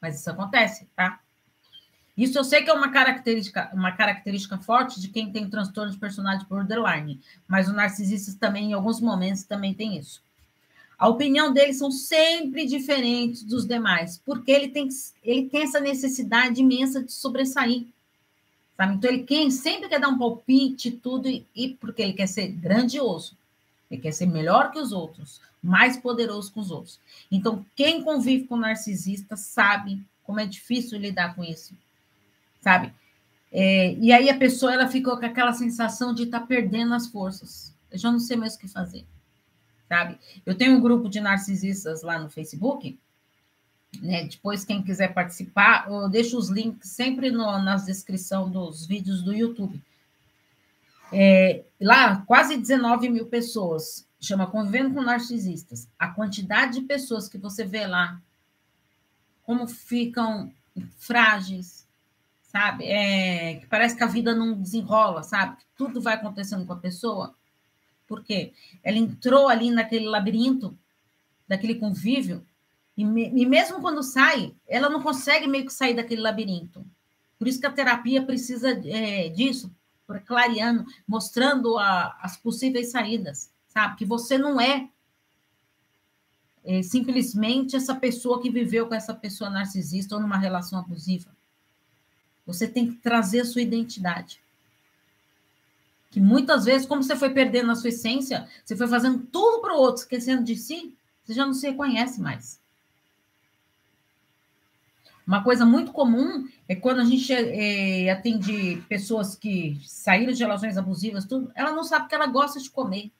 Mas 0.00 0.18
isso 0.18 0.30
acontece, 0.30 0.88
tá? 0.96 1.20
Isso 2.18 2.36
eu 2.36 2.42
sei 2.42 2.64
que 2.64 2.68
é 2.68 2.72
uma 2.72 2.90
característica, 2.90 3.70
uma 3.72 3.92
característica 3.92 4.58
forte 4.58 5.00
de 5.00 5.06
quem 5.06 5.30
tem 5.30 5.48
transtorno 5.48 5.92
de 5.92 5.98
personalidade 5.98 6.48
borderline, 6.48 7.20
mas 7.46 7.68
o 7.68 7.72
narcisista 7.72 8.36
também, 8.40 8.70
em 8.70 8.72
alguns 8.72 9.00
momentos, 9.00 9.44
também 9.44 9.72
tem 9.72 9.96
isso. 9.96 10.20
A 10.98 11.06
opinião 11.06 11.52
dele 11.52 11.72
são 11.72 11.92
sempre 11.92 12.66
diferentes 12.66 13.44
dos 13.44 13.64
demais, 13.64 14.20
porque 14.26 14.50
ele 14.50 14.66
tem, 14.66 14.88
ele 15.22 15.48
tem 15.48 15.62
essa 15.62 15.78
necessidade 15.78 16.60
imensa 16.60 17.04
de 17.04 17.12
sobressair. 17.12 17.86
Sabe? 18.76 18.94
Então, 18.96 19.12
ele 19.12 19.22
quer, 19.22 19.48
sempre 19.52 19.88
quer 19.88 20.00
dar 20.00 20.08
um 20.08 20.18
palpite, 20.18 20.90
tudo, 20.90 21.28
e, 21.28 21.46
e 21.54 21.68
porque 21.74 22.02
ele 22.02 22.14
quer 22.14 22.26
ser 22.26 22.48
grandioso. 22.48 23.36
Ele 23.88 24.00
quer 24.00 24.12
ser 24.12 24.26
melhor 24.26 24.72
que 24.72 24.80
os 24.80 24.90
outros, 24.90 25.40
mais 25.62 25.96
poderoso 25.96 26.52
que 26.52 26.58
os 26.58 26.72
outros. 26.72 26.98
Então, 27.30 27.64
quem 27.76 28.02
convive 28.02 28.48
com 28.48 28.56
narcisista 28.56 29.36
sabe 29.36 30.02
como 30.24 30.40
é 30.40 30.46
difícil 30.46 30.98
lidar 30.98 31.36
com 31.36 31.44
isso 31.44 31.76
sabe? 32.60 32.92
É, 33.50 33.94
e 33.94 34.12
aí 34.12 34.28
a 34.28 34.36
pessoa 34.36 34.72
ela 34.72 34.88
ficou 34.88 35.18
com 35.18 35.26
aquela 35.26 35.52
sensação 35.52 36.14
de 36.14 36.24
estar 36.24 36.40
tá 36.40 36.46
perdendo 36.46 36.94
as 36.94 37.06
forças. 37.06 37.74
Eu 37.90 37.98
já 37.98 38.10
não 38.10 38.18
sei 38.18 38.36
mais 38.36 38.54
o 38.54 38.58
que 38.58 38.68
fazer, 38.68 39.06
sabe? 39.88 40.18
Eu 40.44 40.54
tenho 40.54 40.76
um 40.76 40.80
grupo 40.80 41.08
de 41.08 41.20
narcisistas 41.20 42.02
lá 42.02 42.18
no 42.18 42.28
Facebook, 42.28 42.98
né? 44.02 44.24
Depois, 44.24 44.64
quem 44.64 44.82
quiser 44.82 45.14
participar, 45.14 45.86
eu 45.88 46.08
deixo 46.08 46.36
os 46.36 46.50
links 46.50 46.90
sempre 46.90 47.30
no, 47.30 47.58
nas 47.62 47.86
descrição 47.86 48.50
dos 48.50 48.86
vídeos 48.86 49.22
do 49.22 49.32
YouTube. 49.32 49.82
É, 51.10 51.64
lá, 51.80 52.22
quase 52.26 52.56
19 52.58 53.08
mil 53.08 53.26
pessoas, 53.26 54.06
chama 54.20 54.46
Convivendo 54.46 54.94
com 54.94 55.00
Narcisistas. 55.00 55.88
A 55.98 56.08
quantidade 56.08 56.80
de 56.80 56.86
pessoas 56.86 57.28
que 57.28 57.38
você 57.38 57.64
vê 57.64 57.86
lá, 57.86 58.20
como 59.42 59.66
ficam 59.66 60.52
frágeis, 60.98 61.87
sabe? 62.48 62.84
É, 62.86 63.56
que 63.56 63.66
parece 63.66 63.96
que 63.96 64.02
a 64.02 64.08
vida 64.08 64.34
não 64.34 64.60
desenrola, 64.60 65.22
sabe? 65.22 65.58
Que 65.58 65.64
tudo 65.76 66.00
vai 66.00 66.14
acontecendo 66.14 66.66
com 66.66 66.72
a 66.72 66.78
pessoa. 66.78 67.34
Por 68.06 68.24
quê? 68.24 68.52
Ela 68.82 68.96
entrou 68.96 69.48
ali 69.48 69.70
naquele 69.70 70.06
labirinto, 70.06 70.76
daquele 71.46 71.76
convívio, 71.76 72.44
e, 72.96 73.04
me, 73.04 73.28
e 73.28 73.46
mesmo 73.46 73.80
quando 73.80 74.02
sai, 74.02 74.54
ela 74.66 74.88
não 74.88 75.00
consegue 75.00 75.46
meio 75.46 75.66
que 75.66 75.72
sair 75.72 75.94
daquele 75.94 76.20
labirinto. 76.20 76.84
Por 77.38 77.46
isso 77.46 77.60
que 77.60 77.66
a 77.66 77.72
terapia 77.72 78.24
precisa 78.24 78.70
é, 78.70 79.28
disso, 79.28 79.70
clareando, 80.26 80.84
mostrando 81.06 81.78
a, 81.78 82.18
as 82.20 82.36
possíveis 82.36 82.90
saídas, 82.90 83.52
sabe? 83.68 83.96
Que 83.96 84.04
você 84.04 84.36
não 84.36 84.60
é, 84.60 84.88
é 86.64 86.82
simplesmente 86.82 87.76
essa 87.76 87.94
pessoa 87.94 88.42
que 88.42 88.50
viveu 88.50 88.88
com 88.88 88.94
essa 88.94 89.14
pessoa 89.14 89.48
narcisista 89.48 90.16
ou 90.16 90.20
numa 90.20 90.38
relação 90.38 90.78
abusiva. 90.78 91.37
Você 92.48 92.66
tem 92.66 92.90
que 92.90 92.96
trazer 92.96 93.42
a 93.42 93.44
sua 93.44 93.60
identidade. 93.60 94.40
Que 96.10 96.18
muitas 96.18 96.64
vezes, 96.64 96.86
como 96.86 97.02
você 97.02 97.14
foi 97.14 97.28
perdendo 97.28 97.70
a 97.70 97.74
sua 97.74 97.90
essência, 97.90 98.48
você 98.64 98.74
foi 98.74 98.88
fazendo 98.88 99.18
tudo 99.30 99.60
para 99.60 99.74
o 99.74 99.78
outro, 99.78 100.00
esquecendo 100.00 100.42
de 100.42 100.56
si, 100.56 100.96
você 101.22 101.34
já 101.34 101.44
não 101.44 101.52
se 101.52 101.68
reconhece 101.68 102.18
mais. 102.22 102.58
Uma 105.26 105.44
coisa 105.44 105.66
muito 105.66 105.92
comum 105.92 106.48
é 106.66 106.74
quando 106.74 107.02
a 107.02 107.04
gente 107.04 107.30
é, 107.34 108.10
atende 108.10 108.82
pessoas 108.88 109.36
que 109.36 109.78
saíram 109.84 110.32
de 110.32 110.42
relações 110.42 110.78
abusivas, 110.78 111.26
tudo, 111.26 111.52
ela 111.54 111.72
não 111.72 111.84
sabe 111.84 112.08
que 112.08 112.14
ela 112.14 112.26
gosta 112.26 112.58
de 112.58 112.70
comer. 112.70 113.12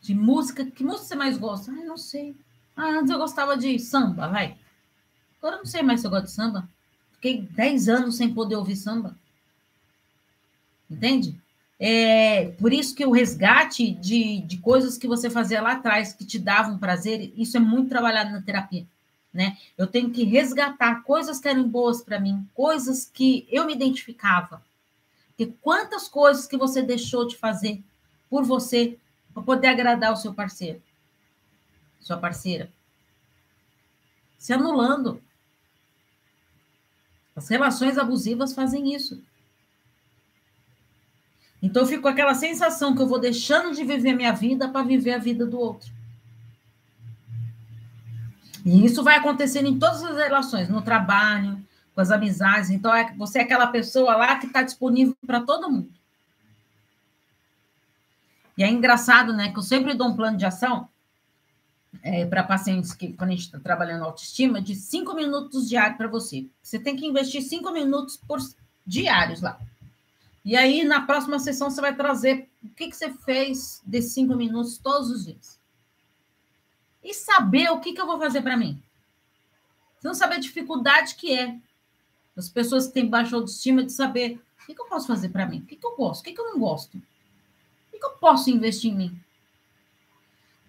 De 0.00 0.16
música, 0.16 0.66
que 0.66 0.82
música 0.82 1.06
você 1.06 1.14
mais 1.14 1.38
gosta? 1.38 1.70
Ah, 1.70 1.84
não 1.84 1.96
sei. 1.96 2.34
Ah, 2.74 2.98
antes 2.98 3.10
eu 3.10 3.18
gostava 3.18 3.56
de 3.56 3.78
samba, 3.78 4.26
vai. 4.26 4.58
Agora 5.44 5.56
eu 5.56 5.58
não 5.58 5.66
sei 5.66 5.82
mais 5.82 6.00
se 6.00 6.06
eu 6.06 6.10
gosto 6.10 6.24
de 6.24 6.30
samba. 6.30 6.66
Fiquei 7.12 7.42
10 7.42 7.90
anos 7.90 8.16
sem 8.16 8.32
poder 8.32 8.56
ouvir 8.56 8.76
samba. 8.76 9.14
Entende? 10.90 11.38
É, 11.78 12.46
por 12.52 12.72
isso 12.72 12.94
que 12.94 13.04
o 13.04 13.10
resgate 13.10 13.90
de, 13.90 14.40
de 14.40 14.56
coisas 14.56 14.96
que 14.96 15.06
você 15.06 15.28
fazia 15.28 15.60
lá 15.60 15.72
atrás, 15.72 16.14
que 16.14 16.24
te 16.24 16.38
davam 16.38 16.78
prazer, 16.78 17.30
isso 17.36 17.58
é 17.58 17.60
muito 17.60 17.90
trabalhado 17.90 18.32
na 18.32 18.40
terapia. 18.40 18.86
Né? 19.34 19.58
Eu 19.76 19.86
tenho 19.86 20.08
que 20.08 20.24
resgatar 20.24 21.02
coisas 21.02 21.38
que 21.38 21.48
eram 21.48 21.68
boas 21.68 22.00
para 22.00 22.18
mim, 22.18 22.48
coisas 22.54 23.04
que 23.12 23.46
eu 23.50 23.66
me 23.66 23.74
identificava. 23.74 24.62
Porque 25.26 25.52
quantas 25.60 26.08
coisas 26.08 26.46
que 26.46 26.56
você 26.56 26.80
deixou 26.80 27.28
de 27.28 27.36
fazer 27.36 27.82
por 28.30 28.44
você 28.44 28.96
para 29.34 29.42
poder 29.42 29.68
agradar 29.68 30.10
o 30.10 30.16
seu 30.16 30.32
parceiro, 30.32 30.80
sua 32.00 32.16
parceira, 32.16 32.72
se 34.38 34.54
anulando. 34.54 35.22
As 37.34 37.48
relações 37.48 37.98
abusivas 37.98 38.52
fazem 38.52 38.94
isso. 38.94 39.20
Então 41.62 41.82
eu 41.82 41.88
fico 41.88 42.02
com 42.02 42.08
aquela 42.08 42.34
sensação 42.34 42.94
que 42.94 43.02
eu 43.02 43.06
vou 43.06 43.18
deixando 43.18 43.74
de 43.74 43.84
viver 43.84 44.12
minha 44.12 44.32
vida 44.32 44.68
para 44.68 44.84
viver 44.84 45.14
a 45.14 45.18
vida 45.18 45.46
do 45.46 45.58
outro. 45.58 45.90
E 48.64 48.84
isso 48.84 49.02
vai 49.02 49.16
acontecendo 49.16 49.68
em 49.68 49.78
todas 49.78 50.02
as 50.02 50.16
relações, 50.16 50.68
no 50.68 50.82
trabalho, 50.82 51.62
com 51.94 52.00
as 52.00 52.10
amizades. 52.10 52.70
Então, 52.70 52.94
é, 52.94 53.12
você 53.14 53.38
é 53.38 53.42
aquela 53.42 53.66
pessoa 53.66 54.16
lá 54.16 54.36
que 54.36 54.46
está 54.46 54.62
disponível 54.62 55.16
para 55.26 55.40
todo 55.40 55.70
mundo. 55.70 55.92
E 58.56 58.62
é 58.62 58.70
engraçado, 58.70 59.32
né, 59.32 59.50
que 59.50 59.58
eu 59.58 59.62
sempre 59.62 59.94
dou 59.94 60.08
um 60.08 60.16
plano 60.16 60.36
de 60.36 60.46
ação 60.46 60.88
é, 62.04 62.26
para 62.26 62.44
pacientes 62.44 62.92
que, 62.92 63.14
quando 63.14 63.30
a 63.30 63.32
gente 63.32 63.46
está 63.46 63.58
trabalhando 63.58 64.04
autoestima, 64.04 64.60
de 64.60 64.74
cinco 64.74 65.14
minutos 65.14 65.66
diários 65.66 65.96
para 65.96 66.06
você. 66.06 66.46
Você 66.62 66.78
tem 66.78 66.94
que 66.94 67.06
investir 67.06 67.40
cinco 67.40 67.72
minutos 67.72 68.18
por 68.18 68.38
diários 68.86 69.40
lá. 69.40 69.58
E 70.44 70.54
aí, 70.54 70.84
na 70.84 71.00
próxima 71.00 71.38
sessão, 71.38 71.70
você 71.70 71.80
vai 71.80 71.96
trazer 71.96 72.50
o 72.62 72.68
que, 72.68 72.88
que 72.88 72.96
você 72.96 73.10
fez 73.10 73.80
desses 73.86 74.12
cinco 74.12 74.36
minutos 74.36 74.76
todos 74.76 75.10
os 75.10 75.24
dias. 75.24 75.58
E 77.02 77.14
saber 77.14 77.70
o 77.70 77.80
que, 77.80 77.94
que 77.94 78.00
eu 78.00 78.06
vou 78.06 78.18
fazer 78.18 78.42
para 78.42 78.56
mim. 78.56 78.80
Você 79.98 80.06
não 80.06 80.14
saber 80.14 80.34
a 80.34 80.40
dificuldade 80.40 81.14
que 81.14 81.32
é. 81.32 81.58
As 82.36 82.50
pessoas 82.50 82.86
que 82.86 82.92
têm 82.92 83.08
baixa 83.08 83.34
autoestima 83.34 83.82
de 83.82 83.92
saber 83.92 84.38
o 84.62 84.66
que, 84.66 84.74
que 84.74 84.82
eu 84.82 84.86
posso 84.86 85.06
fazer 85.06 85.30
para 85.30 85.46
mim, 85.46 85.60
o 85.60 85.66
que, 85.66 85.76
que 85.76 85.86
eu 85.86 85.96
gosto, 85.96 86.20
o 86.20 86.24
que, 86.24 86.32
que 86.32 86.40
eu 86.40 86.52
não 86.52 86.58
gosto, 86.58 86.98
o 86.98 87.02
que, 87.92 87.98
que 87.98 88.04
eu 88.04 88.10
posso 88.10 88.50
investir 88.50 88.92
em 88.92 88.96
mim. 88.96 89.23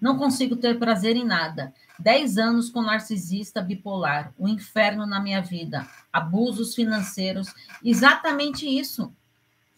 Não 0.06 0.20
consigo 0.20 0.56
ter 0.56 0.78
prazer 0.78 1.16
em 1.16 1.26
nada. 1.26 1.74
Dez 1.98 2.38
anos 2.38 2.70
com 2.70 2.80
narcisista 2.84 3.60
bipolar, 3.60 4.32
o 4.38 4.48
inferno 4.48 5.04
na 5.08 5.20
minha 5.20 5.42
vida, 5.42 5.88
abusos 6.14 6.76
financeiros, 6.76 7.52
exatamente 7.84 8.68
isso 8.68 9.12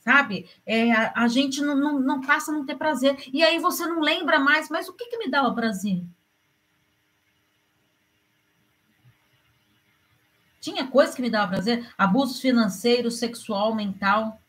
sabe? 0.01 0.49
É, 0.65 0.91
a, 0.91 1.13
a, 1.15 1.27
gente 1.29 1.61
não, 1.61 1.75
não, 1.77 1.99
não, 1.99 2.19
passa 2.21 2.51
a 2.51 2.53
não 2.53 2.65
ter 2.65 2.75
prazer. 2.75 3.17
E 3.31 3.41
aí 3.41 3.57
você 3.59 3.85
não 3.85 4.01
lembra 4.01 4.37
mais, 4.37 4.69
mas 4.69 4.89
o 4.89 4.93
que, 4.93 5.05
que 5.05 5.17
me 5.17 5.29
dava 5.29 5.53
prazer? 5.53 6.03
Tinha 10.59 10.87
coisas 10.87 11.15
que 11.15 11.21
me 11.21 11.29
dava 11.29 11.51
prazer? 11.51 11.89
Abuso 11.97 12.41
financeiro, 12.41 13.09
sexual, 13.09 13.73
mental. 13.73 14.41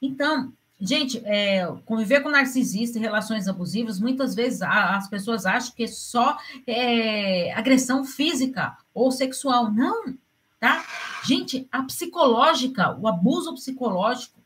Então, 0.00 0.52
gente, 0.80 1.20
é, 1.24 1.66
conviver 1.84 2.22
com 2.22 2.30
narcisista 2.30 2.98
e 2.98 3.00
relações 3.00 3.46
abusivas, 3.46 4.00
muitas 4.00 4.34
vezes 4.34 4.62
as 4.62 5.08
pessoas 5.08 5.44
acham 5.44 5.74
que 5.74 5.84
é 5.84 5.86
só 5.86 6.38
é, 6.66 7.52
agressão 7.52 8.04
física 8.04 8.76
ou 8.94 9.10
sexual. 9.10 9.70
Não, 9.70 10.14
tá? 10.58 10.84
Gente, 11.24 11.68
a 11.70 11.82
psicológica, 11.82 12.96
o 12.98 13.06
abuso 13.06 13.54
psicológico, 13.54 14.40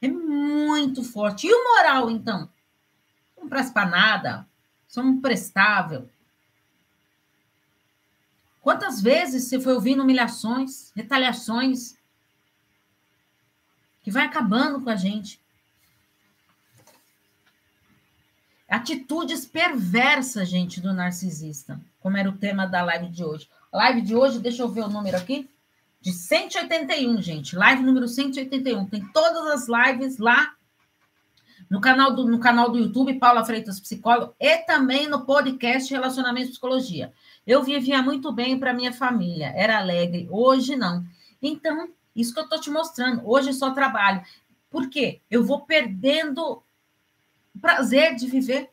é 0.00 0.08
muito 0.08 1.02
forte. 1.02 1.46
E 1.46 1.52
o 1.52 1.64
moral, 1.64 2.10
então? 2.10 2.48
Não 3.38 3.48
presta 3.48 3.72
para 3.72 3.88
nada. 3.88 4.46
São 4.88 5.08
imprestável. 5.08 6.08
Quantas 8.60 9.00
vezes 9.00 9.44
você 9.44 9.60
foi 9.60 9.74
ouvindo 9.74 10.02
humilhações, 10.02 10.92
retaliações, 10.94 11.96
que 14.02 14.10
vai 14.10 14.24
acabando 14.24 14.80
com 14.80 14.90
a 14.90 14.96
gente? 14.96 15.40
Atitudes 18.68 19.44
perversas, 19.44 20.48
gente, 20.48 20.80
do 20.80 20.92
narcisista, 20.92 21.80
como 22.00 22.16
era 22.16 22.28
o 22.28 22.36
tema 22.36 22.66
da 22.66 22.82
live 22.82 23.08
de 23.08 23.22
hoje. 23.22 23.48
live 23.72 24.00
de 24.00 24.14
hoje, 24.14 24.38
deixa 24.38 24.62
eu 24.62 24.68
ver 24.68 24.82
o 24.82 24.88
número 24.88 25.16
aqui 25.16 25.48
de 26.00 26.12
181, 26.12 27.22
gente. 27.22 27.54
Live 27.54 27.82
número 27.82 28.08
181. 28.08 28.86
Tem 28.86 29.06
todas 29.12 29.46
as 29.46 29.68
lives 29.68 30.18
lá 30.18 30.52
no 31.70 31.80
canal 31.80 32.12
do, 32.14 32.26
no 32.26 32.40
canal 32.40 32.70
do 32.70 32.78
YouTube, 32.78 33.18
Paula 33.18 33.44
Freitas 33.44 33.80
Psicólogo, 33.80 34.34
e 34.38 34.58
também 34.58 35.08
no 35.08 35.24
podcast 35.24 35.90
Relacionamento 35.92 36.48
e 36.48 36.50
Psicologia. 36.50 37.12
Eu 37.46 37.62
vivia 37.62 38.02
muito 38.02 38.32
bem 38.32 38.58
para 38.58 38.74
minha 38.74 38.92
família, 38.92 39.52
era 39.56 39.78
alegre. 39.78 40.26
Hoje 40.30 40.76
não. 40.76 41.04
Então, 41.40 41.88
isso 42.14 42.32
que 42.32 42.40
eu 42.40 42.44
estou 42.44 42.60
te 42.60 42.70
mostrando. 42.70 43.28
Hoje 43.28 43.52
só 43.52 43.70
trabalho. 43.70 44.22
Por 44.70 44.88
quê? 44.88 45.20
Eu 45.30 45.44
vou 45.44 45.62
perdendo 45.62 46.62
o 47.54 47.58
prazer 47.60 48.14
de 48.14 48.26
viver. 48.26 48.70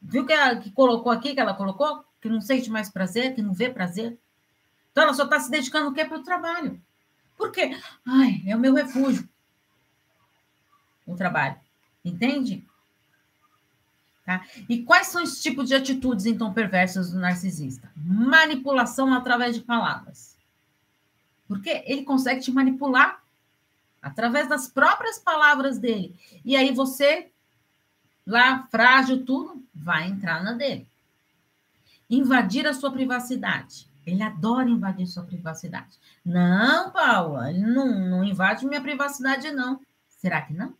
Viu 0.00 0.26
que 0.26 0.32
ela 0.32 0.56
que 0.56 0.70
colocou 0.70 1.10
aqui, 1.10 1.34
que 1.34 1.40
ela 1.40 1.54
colocou? 1.54 2.04
Que 2.20 2.28
não 2.28 2.40
sente 2.40 2.70
mais 2.70 2.90
prazer, 2.90 3.34
que 3.34 3.42
não 3.42 3.52
vê 3.52 3.70
prazer. 3.70 4.18
Então, 4.90 5.04
ela 5.04 5.14
só 5.14 5.24
está 5.24 5.40
se 5.40 5.50
dedicando 5.50 5.90
o 5.90 5.92
quê? 5.92 6.04
Para 6.04 6.18
o 6.18 6.22
trabalho. 6.22 6.80
Por 7.36 7.50
quê? 7.50 7.76
Ai, 8.06 8.42
é 8.46 8.54
o 8.54 8.60
meu 8.60 8.74
refúgio. 8.74 9.28
O 11.06 11.16
trabalho. 11.16 11.56
Entende? 12.04 12.64
Tá? 14.24 14.46
E 14.68 14.82
quais 14.82 15.08
são 15.08 15.22
os 15.22 15.42
tipos 15.42 15.68
de 15.68 15.74
atitudes, 15.74 16.26
então, 16.26 16.52
perversas 16.52 17.10
do 17.10 17.18
narcisista? 17.18 17.90
Manipulação 17.96 19.12
através 19.12 19.54
de 19.54 19.62
palavras. 19.62 20.33
Porque 21.46 21.82
ele 21.86 22.04
consegue 22.04 22.40
te 22.40 22.50
manipular 22.50 23.22
através 24.00 24.48
das 24.48 24.68
próprias 24.68 25.18
palavras 25.18 25.78
dele. 25.78 26.14
E 26.44 26.56
aí 26.56 26.72
você, 26.72 27.30
lá, 28.26 28.66
frágil, 28.70 29.24
tudo, 29.24 29.62
vai 29.74 30.06
entrar 30.08 30.42
na 30.42 30.52
dele. 30.52 30.86
Invadir 32.08 32.66
a 32.66 32.74
sua 32.74 32.92
privacidade. 32.92 33.88
Ele 34.06 34.22
adora 34.22 34.68
invadir 34.68 35.06
sua 35.06 35.22
privacidade. 35.22 35.98
Não, 36.24 36.90
Paula, 36.90 37.50
ele 37.50 37.62
não, 37.62 37.86
não 38.10 38.24
invade 38.24 38.66
minha 38.66 38.80
privacidade, 38.80 39.50
não. 39.50 39.80
Será 40.08 40.42
que 40.42 40.52
não? 40.52 40.74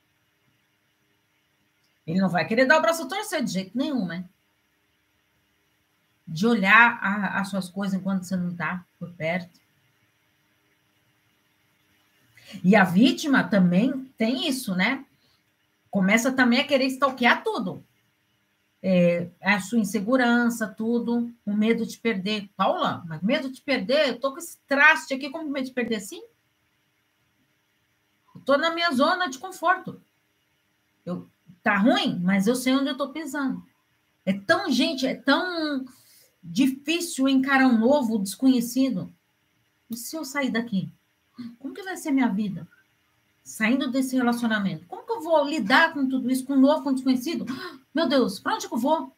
Ele 2.07 2.20
não 2.20 2.29
vai 2.29 2.46
querer 2.46 2.66
dar 2.66 2.79
o 2.79 2.83
braço 2.83 3.09
torcer 3.09 3.42
de 3.42 3.50
jeito 3.50 3.77
nenhum, 3.77 4.07
né? 4.07 4.24
De 6.27 6.46
olhar 6.46 6.98
as 7.35 7.48
suas 7.48 7.68
coisas 7.68 7.98
enquanto 7.98 8.24
você 8.24 8.37
não 8.37 8.50
está 8.50 8.85
por 8.98 9.11
perto. 9.12 9.59
E 12.62 12.76
a 12.76 12.85
vítima 12.85 13.44
também 13.44 14.11
tem 14.16 14.48
isso, 14.48 14.74
né? 14.74 15.04
Começa 15.90 16.33
também 16.33 16.61
a 16.61 16.64
querer 16.64 16.87
stalkear 16.87 17.42
tudo 17.42 17.85
é, 18.87 19.30
a 19.40 19.59
sua 19.61 19.78
insegurança, 19.78 20.68
tudo, 20.68 21.33
o 21.46 21.54
medo 21.54 21.87
de 21.87 21.96
perder. 21.96 22.50
Paula, 22.54 23.02
mas 23.07 23.22
medo 23.22 23.50
de 23.50 23.62
perder? 23.62 24.11
Eu 24.11 24.20
tô 24.20 24.30
com 24.30 24.38
esse 24.38 24.59
traste 24.66 25.14
aqui, 25.14 25.30
como 25.30 25.50
medo 25.50 25.68
de 25.68 25.72
perder 25.72 25.96
assim? 25.96 26.22
Eu 28.35 28.42
tô 28.42 28.59
na 28.59 28.74
minha 28.74 28.92
zona 28.92 29.26
de 29.26 29.38
conforto. 29.38 30.02
Eu, 31.07 31.26
tá 31.62 31.78
ruim, 31.78 32.20
mas 32.22 32.46
eu 32.46 32.54
sei 32.54 32.74
onde 32.74 32.90
eu 32.90 32.96
tô 32.96 33.09
pisando. 33.09 33.64
É 34.26 34.35
tão, 34.35 34.70
gente, 34.70 35.07
é 35.07 35.14
tão 35.14 35.87
difícil 36.42 37.26
encarar 37.26 37.68
um 37.68 37.78
novo, 37.78 38.18
desconhecido. 38.18 39.11
E 39.88 39.96
se 39.96 40.14
eu 40.14 40.26
sair 40.26 40.50
daqui? 40.50 40.92
Como 41.59 41.75
que 41.75 41.83
vai 41.83 41.97
ser 41.97 42.11
minha 42.11 42.29
vida? 42.29 42.66
Saindo 43.42 43.90
desse 43.90 44.16
relacionamento. 44.16 44.87
Como 44.87 45.05
que 45.05 45.12
eu 45.12 45.20
vou 45.20 45.47
lidar 45.47 45.92
com 45.92 46.09
tudo 46.09 46.31
isso, 46.31 46.44
com 46.44 46.57
novo, 46.57 46.83
com 46.83 46.92
desconhecido? 46.92 47.44
Meu 47.94 48.09
Deus, 48.09 48.40
para 48.40 48.55
onde 48.55 48.68
que 48.68 48.75
eu 48.75 48.79
vou? 48.79 49.12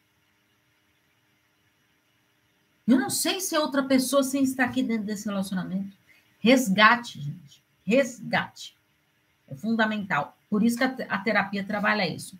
Eu 2.87 2.99
não 2.99 3.09
sei 3.09 3.41
se 3.41 3.55
é 3.55 3.59
outra 3.59 3.83
pessoa 3.83 4.23
sem 4.23 4.43
estar 4.43 4.65
aqui 4.65 4.81
dentro 4.81 5.05
desse 5.05 5.25
relacionamento. 5.27 5.95
Resgate, 6.39 7.19
gente. 7.19 7.63
Resgate. 7.85 8.77
É 9.47 9.55
fundamental. 9.55 10.37
Por 10.49 10.63
isso 10.63 10.77
que 10.77 10.83
a 10.83 11.17
terapia 11.17 11.63
trabalha 11.63 12.07
isso. 12.07 12.37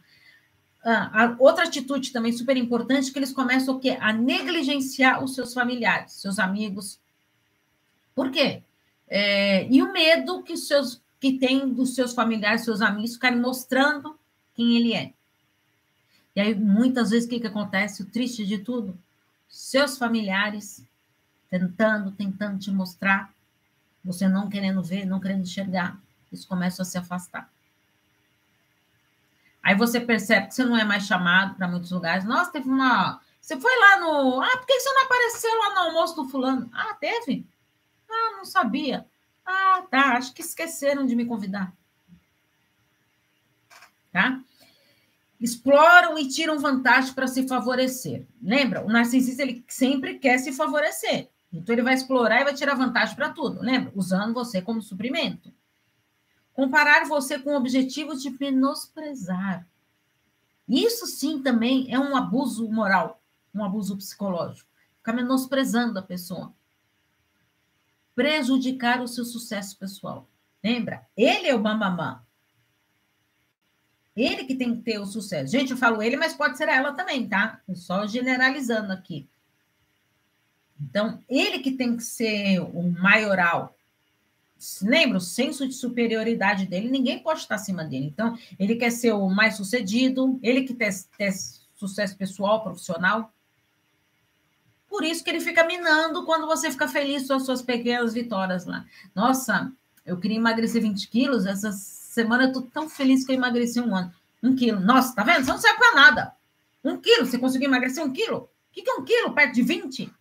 Ah, 0.84 1.36
outra 1.38 1.66
atitude 1.66 2.12
também 2.12 2.32
super 2.32 2.56
importante 2.56 3.10
é 3.10 3.14
que 3.14 3.20
eles 3.20 3.34
começam 3.34 3.76
o 3.76 3.80
quê? 3.80 3.98
A 4.00 4.14
negligenciar 4.14 5.22
os 5.22 5.36
seus 5.36 5.54
familiares, 5.54 6.14
seus 6.14 6.40
amigos. 6.40 6.98
Por 8.16 8.32
quê? 8.32 8.64
É, 9.08 9.68
e 9.68 9.82
o 9.82 9.92
medo 9.92 10.44
que, 10.44 10.58
seus, 10.58 11.02
que 11.20 11.38
tem 11.38 11.68
dos 11.74 11.96
seus 11.96 12.14
familiares, 12.14 12.62
seus 12.62 12.82
amigos 12.82 13.14
ficarem 13.14 13.40
mostrando 13.40 14.18
quem 14.54 14.76
ele 14.76 14.94
é. 14.94 15.14
E 16.36 16.42
aí, 16.42 16.54
muitas 16.54 17.10
vezes, 17.10 17.26
o 17.26 17.30
que, 17.30 17.40
que 17.40 17.48
acontece? 17.48 18.04
O 18.04 18.06
triste 18.06 18.46
de 18.46 18.60
tudo, 18.60 18.98
seus 19.50 19.98
familiares 19.98 20.86
tentando, 21.50 22.12
tentando 22.12 22.60
te 22.60 22.70
mostrar, 22.70 23.34
você 24.04 24.28
não 24.28 24.50
querendo 24.50 24.84
ver, 24.84 25.06
não 25.06 25.20
querendo 25.20 25.42
enxergar, 25.42 25.98
eles 26.32 26.46
começam 26.46 26.84
a 26.84 26.86
se 26.86 26.98
afastar. 26.98 27.50
Aí 29.64 29.76
você 29.76 30.00
percebe 30.00 30.48
que 30.48 30.56
você 30.56 30.64
não 30.64 30.78
é 30.78 30.84
mais 30.84 31.06
chamado 31.06 31.56
para 31.56 31.68
muitos 31.68 31.92
lugares. 31.92 32.24
Nossa, 32.24 32.52
teve 32.52 32.70
uma. 32.70 33.20
Você 33.42 33.60
foi 33.60 33.78
lá 33.78 34.00
no. 34.00 34.42
Ah, 34.42 34.58
por 34.58 34.66
que 34.66 34.80
você 34.80 34.90
não 34.94 35.04
apareceu 35.04 35.58
lá 35.58 35.74
no 35.74 35.80
almoço 35.80 36.16
do 36.16 36.30
fulano? 36.30 36.70
Ah, 36.74 36.94
teve? 36.94 37.46
Ah, 38.10 38.38
não 38.38 38.46
sabia. 38.46 39.06
Ah, 39.46 39.84
tá. 39.90 40.18
Acho 40.18 40.34
que 40.34 40.42
esqueceram 40.42 41.06
de 41.06 41.16
me 41.16 41.26
convidar. 41.26 41.74
Tá? 44.12 44.42
Exploram 45.40 46.18
e 46.18 46.28
tiram 46.28 46.58
vantagem 46.60 47.14
para 47.14 47.28
se 47.28 47.48
favorecer. 47.48 48.26
Lembra? 48.42 48.84
O 48.84 48.90
narcisista 48.90 49.44
ele 49.44 49.64
sempre 49.68 50.18
quer 50.18 50.40
se 50.40 50.52
favorecer. 50.52 51.30
Então 51.54 51.74
ele 51.74 51.84
vai 51.84 51.94
explorar 51.94 52.42
e 52.42 52.44
vai 52.44 52.54
tirar 52.54 52.76
vantagem 52.76 53.16
para 53.16 53.30
tudo. 53.30 53.62
Lembra? 53.62 53.92
Usando 53.96 54.34
você 54.34 54.62
como 54.62 54.82
suprimento. 54.82 55.54
Comparar 56.54 57.06
você 57.06 57.38
com 57.38 57.52
o 57.52 57.58
objetivo 57.58 58.16
de 58.16 58.32
menosprezar. 58.32 59.68
Isso 60.68 61.06
sim 61.06 61.42
também 61.42 61.94
é 61.94 62.00
um 62.00 62.16
abuso 62.16 62.70
moral, 62.70 63.22
um 63.54 63.64
abuso 63.64 63.96
psicológico. 63.96 64.68
Ficar 64.98 65.14
menosprezando 65.14 66.00
a 66.00 66.02
pessoa. 66.02 66.54
Prejudicar 68.18 69.00
o 69.00 69.08
seu 69.08 69.24
sucesso 69.24 69.78
pessoal. 69.78 70.28
Lembra? 70.64 71.06
Ele 71.16 71.48
é 71.48 71.54
o 71.54 71.62
bambamã. 71.62 72.24
Ele 74.16 74.46
que 74.46 74.56
tem 74.56 74.76
que 74.76 74.82
ter 74.82 74.98
o 74.98 75.06
sucesso. 75.06 75.52
Gente, 75.52 75.70
eu 75.70 75.78
falo 75.78 76.02
ele, 76.02 76.18
mas 76.18 76.34
pode 76.34 76.58
ser 76.58 76.68
ela 76.68 76.94
também, 76.94 77.30
tá? 77.30 77.62
Eu 77.68 77.76
só 77.76 78.08
generalizando 78.08 78.92
aqui. 78.92 79.30
Então, 80.82 81.20
ele 81.30 81.60
que 81.60 81.74
tem 81.74 81.96
que 81.96 82.02
ser 82.02 82.60
o 82.60 82.82
maioral, 82.90 83.78
lembra 84.82 85.20
o 85.20 85.22
senso 85.22 85.68
de 85.68 85.76
superioridade 85.76 86.66
dele, 86.66 86.90
ninguém 86.90 87.20
pode 87.20 87.42
estar 87.42 87.54
acima 87.54 87.86
dele. 87.86 88.08
Então, 88.08 88.36
ele 88.58 88.78
quer 88.78 88.92
ser 88.92 89.12
o 89.12 89.30
mais 89.30 89.56
sucedido, 89.58 90.40
ele 90.42 90.64
que 90.64 90.74
tem, 90.74 90.90
tem 91.20 91.32
sucesso 91.76 92.18
pessoal, 92.18 92.64
profissional. 92.64 93.32
Por 94.88 95.04
isso 95.04 95.24
que 95.24 95.30
ele 95.30 95.42
fica 95.42 95.66
minando 95.66 96.26
quando 96.26 96.48
você 96.48 96.72
fica 96.72 96.88
feliz 96.88 97.28
com 97.28 97.34
as 97.34 97.46
suas 97.46 97.62
pequenas 97.62 98.14
vitórias 98.14 98.66
lá. 98.66 98.86
Nossa, 99.14 99.72
eu 100.06 100.18
queria 100.18 100.38
emagrecer 100.38 100.82
20 100.82 101.10
quilos, 101.10 101.46
essa 101.46 101.72
semana 101.72 102.46
eu 102.46 102.54
tô 102.54 102.62
tão 102.62 102.90
feliz 102.90 103.26
que 103.26 103.32
eu 103.32 103.36
emagreci 103.36 103.80
um 103.80 103.96
ano. 103.96 104.14
Um 104.42 104.56
quilo. 104.56 104.80
Nossa, 104.80 105.14
tá 105.14 105.24
vendo? 105.24 105.44
Você 105.44 105.52
não 105.52 105.60
serve 105.60 105.78
para 105.78 105.96
nada. 105.96 106.36
Um 106.84 106.98
quilo, 106.98 107.26
você 107.26 107.38
conseguiu 107.38 107.68
emagrecer 107.68 108.04
um 108.04 108.14
quilo? 108.14 108.38
O 108.38 108.50
que, 108.72 108.90
é 108.90 108.94
um 108.94 109.04
quilo 109.04 109.34
perto 109.34 109.56
de 109.56 109.62
20? 109.62 110.14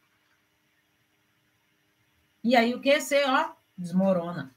E 2.42 2.57
aí 2.57 2.74
o 2.74 2.81
que? 2.81 3.00
Você, 3.00 3.24
ó, 3.24 3.50
desmorona. 3.76 4.55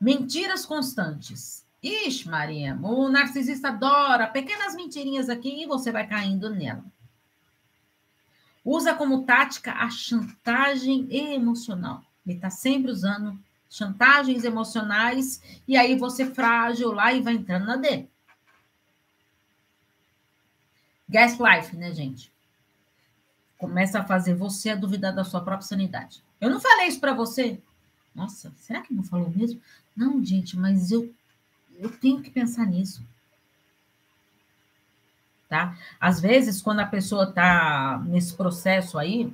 Mentiras 0.00 0.66
constantes. 0.66 1.64
Ixi, 1.82 2.28
Maria, 2.28 2.78
o 2.82 3.08
narcisista 3.08 3.68
adora 3.68 4.26
pequenas 4.26 4.74
mentirinhas 4.74 5.28
aqui 5.28 5.62
e 5.62 5.66
você 5.66 5.90
vai 5.90 6.06
caindo 6.06 6.50
nela. 6.50 6.84
Usa 8.64 8.94
como 8.94 9.24
tática 9.24 9.72
a 9.72 9.90
chantagem 9.90 11.06
emocional. 11.10 12.02
Ele 12.26 12.36
está 12.36 12.48
sempre 12.48 12.90
usando 12.90 13.38
chantagens 13.68 14.44
emocionais 14.44 15.42
e 15.68 15.76
aí 15.76 15.96
você 15.96 16.26
frágil 16.26 16.92
lá 16.92 17.12
e 17.12 17.20
vai 17.20 17.34
entrando 17.34 17.66
na 17.66 17.76
dele. 17.76 18.08
Gaslight, 21.08 21.76
né, 21.76 21.92
gente? 21.92 22.32
Começa 23.58 24.00
a 24.00 24.04
fazer 24.04 24.34
você 24.34 24.74
duvidar 24.74 25.14
da 25.14 25.24
sua 25.24 25.40
própria 25.40 25.66
sanidade. 25.66 26.22
Eu 26.40 26.50
não 26.50 26.60
falei 26.60 26.86
isso 26.86 27.00
para 27.00 27.12
você? 27.12 27.60
Nossa, 28.14 28.52
será 28.58 28.80
que 28.80 28.94
não 28.94 29.02
falou 29.02 29.30
mesmo? 29.30 29.60
Não, 29.94 30.24
gente, 30.24 30.56
mas 30.56 30.90
eu, 30.90 31.12
eu 31.78 31.90
tenho 31.98 32.22
que 32.22 32.30
pensar 32.30 32.66
nisso. 32.66 33.02
Tá? 35.54 35.78
Às 36.00 36.20
vezes, 36.20 36.60
quando 36.60 36.80
a 36.80 36.86
pessoa 36.86 37.28
está 37.28 38.02
nesse 38.06 38.34
processo 38.34 38.98
aí, 38.98 39.32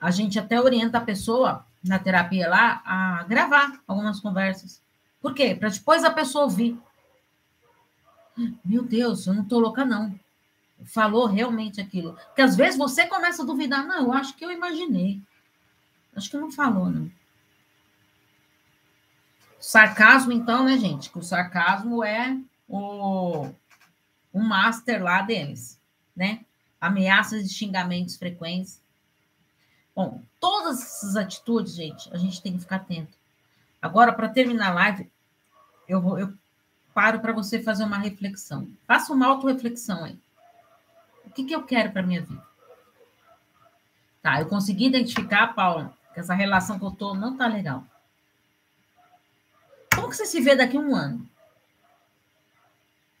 a 0.00 0.10
gente 0.10 0.40
até 0.40 0.60
orienta 0.60 0.98
a 0.98 1.00
pessoa 1.00 1.64
na 1.84 2.00
terapia 2.00 2.48
lá 2.48 2.82
a 2.84 3.22
gravar 3.22 3.80
algumas 3.86 4.18
conversas. 4.18 4.82
Por 5.22 5.32
quê? 5.32 5.54
Para 5.54 5.68
depois 5.68 6.02
a 6.02 6.10
pessoa 6.10 6.46
ouvir. 6.46 6.76
Meu 8.64 8.82
Deus, 8.82 9.28
eu 9.28 9.34
não 9.34 9.44
estou 9.44 9.60
louca, 9.60 9.84
não 9.84 10.18
falou 10.84 11.26
realmente 11.26 11.80
aquilo. 11.80 12.14
Porque 12.26 12.42
às 12.42 12.56
vezes 12.56 12.76
você 12.76 13.06
começa 13.06 13.44
a 13.44 13.46
duvidar, 13.46 13.86
não, 13.86 14.06
eu 14.06 14.12
acho 14.12 14.36
que 14.36 14.44
eu 14.44 14.50
imaginei. 14.50 15.22
Acho 16.16 16.28
que 16.28 16.36
não 16.36 16.50
falou, 16.50 16.90
não. 16.90 17.08
Sarcasmo, 19.60 20.32
então, 20.32 20.64
né, 20.64 20.76
gente? 20.76 21.08
Que 21.08 21.18
o 21.20 21.22
sarcasmo 21.22 22.02
é 22.02 22.36
o, 22.68 23.48
o 24.34 24.40
master 24.40 25.02
lá 25.02 25.22
deles, 25.22 25.80
né? 26.14 26.44
Ameaças 26.78 27.46
e 27.46 27.48
xingamentos 27.48 28.16
frequentes. 28.16 28.82
Bom, 29.96 30.20
todas 30.38 30.82
essas 30.82 31.16
atitudes, 31.16 31.74
gente, 31.74 32.12
a 32.12 32.18
gente 32.18 32.42
tem 32.42 32.52
que 32.52 32.58
ficar 32.58 32.76
atento. 32.76 33.16
Agora, 33.80 34.12
para 34.12 34.28
terminar 34.28 34.72
a 34.72 34.74
live, 34.74 35.10
eu, 35.88 36.18
eu 36.18 36.34
paro 36.92 37.20
para 37.20 37.32
você 37.32 37.62
fazer 37.62 37.84
uma 37.84 37.98
reflexão. 37.98 38.68
Faça 38.86 39.12
uma 39.14 39.26
auto-reflexão 39.26 40.04
aí 40.04 40.18
que, 41.34 41.44
que 41.44 41.54
eu 41.54 41.64
quero 41.64 41.90
para 41.90 42.02
minha 42.02 42.22
vida? 42.22 42.42
Tá, 44.22 44.40
eu 44.40 44.46
consegui 44.46 44.86
identificar, 44.86 45.48
Paula, 45.48 45.92
que 46.14 46.20
essa 46.20 46.32
relação 46.32 46.78
que 46.78 46.84
eu 46.84 46.92
tô 46.92 47.14
não 47.14 47.36
tá 47.36 47.46
legal. 47.46 47.84
Como 49.94 50.08
que 50.08 50.16
você 50.16 50.24
se 50.24 50.40
vê 50.40 50.56
daqui 50.56 50.76
a 50.76 50.80
um 50.80 50.94
ano? 50.94 51.28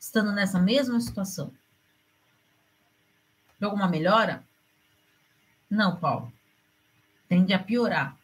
Estando 0.04 0.32
nessa 0.32 0.60
mesma 0.60 1.00
situação? 1.00 1.50
Tem 3.58 3.64
alguma 3.64 3.88
melhora? 3.88 4.44
Não, 5.68 5.96
Paulo. 5.96 6.30
Tende 7.26 7.54
a 7.54 7.58
piorar. 7.58 8.14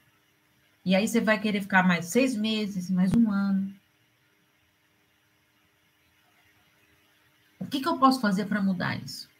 E 0.84 0.94
aí 0.94 1.08
você 1.08 1.22
vai 1.22 1.40
querer 1.40 1.62
ficar 1.62 1.82
mais 1.82 2.04
seis 2.04 2.36
meses, 2.36 2.90
mais 2.90 3.14
um 3.14 3.30
ano. 3.30 3.74
O 7.58 7.64
que, 7.64 7.80
que 7.80 7.88
eu 7.88 7.98
posso 7.98 8.20
fazer 8.20 8.44
para 8.44 8.60
mudar 8.60 9.02
isso? 9.02 9.30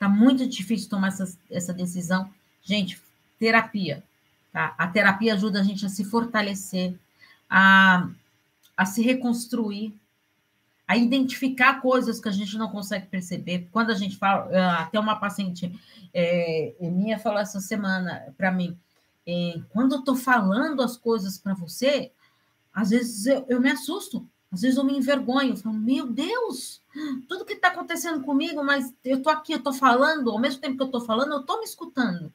Tá 0.00 0.08
muito 0.08 0.48
difícil 0.48 0.90
tomar 0.90 1.08
essa, 1.08 1.38
essa 1.48 1.72
decisão. 1.72 2.28
Gente, 2.60 3.00
terapia. 3.38 4.02
Tá? 4.52 4.74
A 4.76 4.88
terapia 4.88 5.34
ajuda 5.34 5.60
a 5.60 5.62
gente 5.62 5.86
a 5.86 5.88
se 5.88 6.04
fortalecer, 6.04 6.98
a, 7.48 8.10
a 8.76 8.84
se 8.84 9.00
reconstruir, 9.00 9.96
a 10.86 10.96
identificar 10.96 11.80
coisas 11.80 12.20
que 12.20 12.28
a 12.28 12.32
gente 12.32 12.56
não 12.58 12.68
consegue 12.68 13.06
perceber. 13.06 13.68
Quando 13.72 13.90
a 13.90 13.94
gente 13.94 14.16
fala, 14.16 14.50
ah, 14.52 14.82
até 14.82 15.00
uma 15.00 15.16
paciente 15.16 15.72
é, 16.12 16.74
minha 16.80 17.18
falou 17.18 17.38
essa 17.38 17.60
semana 17.60 18.34
para 18.36 18.52
mim, 18.52 18.78
é, 19.26 19.60
quando 19.70 19.94
eu 19.94 20.00
estou 20.00 20.14
falando 20.14 20.82
as 20.82 20.96
coisas 20.96 21.38
para 21.38 21.54
você, 21.54 22.12
às 22.72 22.90
vezes 22.90 23.26
eu, 23.26 23.46
eu 23.48 23.60
me 23.60 23.70
assusto. 23.70 24.28
Às 24.52 24.60
vezes 24.62 24.76
eu 24.76 24.84
me 24.84 24.96
envergonho, 24.96 25.50
eu 25.50 25.56
falo, 25.56 25.74
meu 25.74 26.06
Deus, 26.06 26.80
tudo 27.26 27.44
que 27.44 27.54
está 27.54 27.68
acontecendo 27.68 28.22
comigo, 28.22 28.62
mas 28.62 28.94
eu 29.04 29.18
estou 29.18 29.32
aqui, 29.32 29.52
eu 29.52 29.58
estou 29.58 29.72
falando, 29.72 30.30
ao 30.30 30.38
mesmo 30.38 30.60
tempo 30.60 30.76
que 30.76 30.82
eu 30.82 30.86
estou 30.86 31.00
falando, 31.00 31.32
eu 31.32 31.40
estou 31.40 31.58
me 31.58 31.64
escutando. 31.64 32.32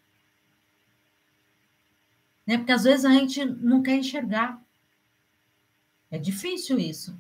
Né? 2.46 2.58
Porque 2.58 2.74
às 2.74 2.84
vezes 2.84 3.06
a 3.06 3.12
gente 3.12 3.46
não 3.46 3.82
quer 3.82 3.96
enxergar. 3.96 4.62
É 6.12 6.18
difícil 6.18 6.78
isso, 6.78 7.16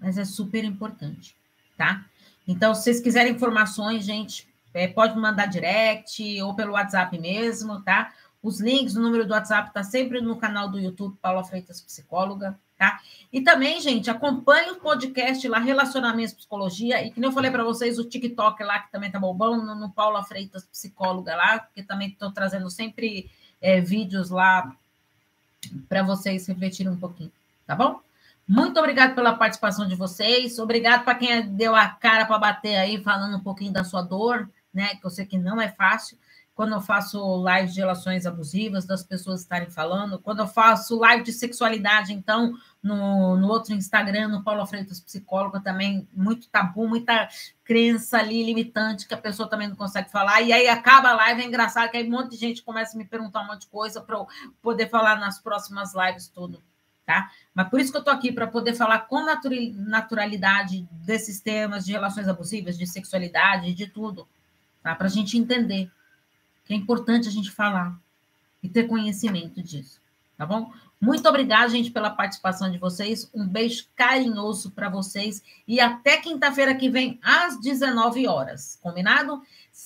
mas 0.00 0.18
é 0.18 0.24
super 0.24 0.64
importante, 0.64 1.36
tá? 1.76 2.04
Então, 2.48 2.74
se 2.74 2.84
vocês 2.84 3.00
quiserem 3.00 3.34
informações, 3.34 4.04
gente, 4.04 4.48
é, 4.72 4.88
pode 4.88 5.18
mandar 5.18 5.46
direct 5.46 6.42
ou 6.42 6.54
pelo 6.54 6.72
WhatsApp 6.72 7.18
mesmo, 7.18 7.80
tá? 7.82 8.12
Os 8.42 8.60
links, 8.60 8.96
o 8.96 9.02
número 9.02 9.26
do 9.26 9.32
WhatsApp 9.32 9.68
está 9.68 9.82
sempre 9.82 10.20
no 10.20 10.36
canal 10.36 10.68
do 10.68 10.78
YouTube, 10.78 11.18
Paula 11.20 11.44
Freitas 11.44 11.80
Psicóloga 11.80 12.58
tá? 12.80 12.98
E 13.30 13.42
também, 13.42 13.78
gente, 13.78 14.08
acompanhe 14.08 14.70
o 14.70 14.76
podcast 14.76 15.46
lá, 15.46 15.58
Relacionamentos 15.58 16.32
Psicologia, 16.32 17.04
e 17.04 17.10
que 17.10 17.20
nem 17.20 17.28
eu 17.28 17.34
falei 17.34 17.50
para 17.50 17.62
vocês, 17.62 17.98
o 17.98 18.08
TikTok 18.08 18.64
lá, 18.64 18.78
que 18.78 18.90
também 18.90 19.10
tá 19.10 19.18
bombando, 19.18 19.62
no, 19.66 19.74
no 19.74 19.90
Paula 19.90 20.24
Freitas 20.24 20.64
Psicóloga 20.64 21.36
lá, 21.36 21.58
porque 21.58 21.82
também 21.82 22.08
estou 22.08 22.32
trazendo 22.32 22.70
sempre 22.70 23.30
é, 23.60 23.82
vídeos 23.82 24.30
lá 24.30 24.74
para 25.90 26.02
vocês 26.02 26.46
refletirem 26.46 26.90
um 26.90 26.96
pouquinho, 26.96 27.30
tá 27.66 27.76
bom? 27.76 28.00
Muito 28.50 28.80
obrigado 28.80 29.14
pela 29.14 29.36
participação 29.36 29.86
de 29.86 29.94
vocês, 29.94 30.58
obrigado 30.58 31.04
para 31.04 31.14
quem 31.14 31.54
deu 31.54 31.72
a 31.72 31.86
cara 31.86 32.26
para 32.26 32.36
bater 32.36 32.74
aí, 32.74 33.00
falando 33.00 33.36
um 33.36 33.40
pouquinho 33.40 33.72
da 33.72 33.84
sua 33.84 34.02
dor, 34.02 34.50
né? 34.74 34.96
Que 34.96 35.06
eu 35.06 35.10
sei 35.10 35.24
que 35.24 35.38
não 35.38 35.60
é 35.60 35.68
fácil. 35.68 36.18
Quando 36.52 36.72
eu 36.72 36.80
faço 36.80 37.24
live 37.42 37.72
de 37.72 37.78
relações 37.78 38.26
abusivas, 38.26 38.84
das 38.84 39.04
pessoas 39.04 39.42
estarem 39.42 39.70
falando, 39.70 40.18
quando 40.18 40.40
eu 40.40 40.48
faço 40.48 40.98
live 40.98 41.22
de 41.22 41.32
sexualidade, 41.32 42.12
então, 42.12 42.52
no, 42.82 43.36
no 43.36 43.46
outro 43.46 43.72
Instagram, 43.72 44.26
no 44.26 44.42
Paulo 44.42 44.66
Freitas 44.66 44.98
Psicóloga, 44.98 45.60
também 45.60 46.08
muito 46.12 46.48
tabu, 46.48 46.88
muita 46.88 47.28
crença 47.62 48.18
ali 48.18 48.42
limitante 48.42 49.06
que 49.06 49.14
a 49.14 49.18
pessoa 49.18 49.48
também 49.48 49.68
não 49.68 49.76
consegue 49.76 50.10
falar, 50.10 50.42
e 50.42 50.52
aí 50.52 50.68
acaba 50.68 51.10
a 51.10 51.14
live, 51.14 51.42
é 51.42 51.46
engraçado 51.46 51.88
que 51.88 51.96
aí 51.96 52.04
um 52.04 52.10
monte 52.10 52.32
de 52.32 52.36
gente 52.36 52.64
começa 52.64 52.96
a 52.96 52.98
me 52.98 53.04
perguntar 53.04 53.42
um 53.42 53.46
monte 53.46 53.60
de 53.60 53.68
coisa 53.68 54.00
para 54.00 54.16
eu 54.16 54.26
poder 54.60 54.88
falar 54.88 55.20
nas 55.20 55.38
próximas 55.38 55.94
lives 55.94 56.26
tudo, 56.26 56.60
tá? 57.10 57.32
Mas 57.52 57.68
por 57.68 57.80
isso 57.80 57.90
que 57.90 57.96
eu 57.96 58.02
estou 58.02 58.14
aqui, 58.14 58.30
para 58.30 58.46
poder 58.46 58.72
falar 58.74 59.00
com 59.00 59.26
naturalidade 59.74 60.88
desses 60.92 61.40
temas 61.40 61.84
de 61.84 61.90
relações 61.90 62.28
abusivas, 62.28 62.78
de 62.78 62.86
sexualidade, 62.86 63.74
de 63.74 63.88
tudo, 63.88 64.28
tá? 64.80 64.94
Para 64.94 65.08
a 65.08 65.10
gente 65.10 65.36
entender 65.36 65.90
que 66.64 66.72
é 66.72 66.76
importante 66.76 67.26
a 67.26 67.32
gente 67.32 67.50
falar 67.50 67.98
e 68.62 68.68
ter 68.68 68.84
conhecimento 68.84 69.60
disso, 69.60 70.00
tá 70.38 70.46
bom? 70.46 70.72
Muito 71.00 71.28
obrigada, 71.28 71.70
gente, 71.70 71.90
pela 71.90 72.10
participação 72.10 72.70
de 72.70 72.78
vocês. 72.78 73.28
Um 73.34 73.48
beijo 73.48 73.86
carinhoso 73.96 74.70
para 74.70 74.88
vocês 74.88 75.42
e 75.66 75.80
até 75.80 76.18
quinta-feira 76.18 76.76
que 76.76 76.88
vem, 76.88 77.18
às 77.24 77.58
19 77.58 78.28
horas. 78.28 78.78
Combinado? 78.80 79.42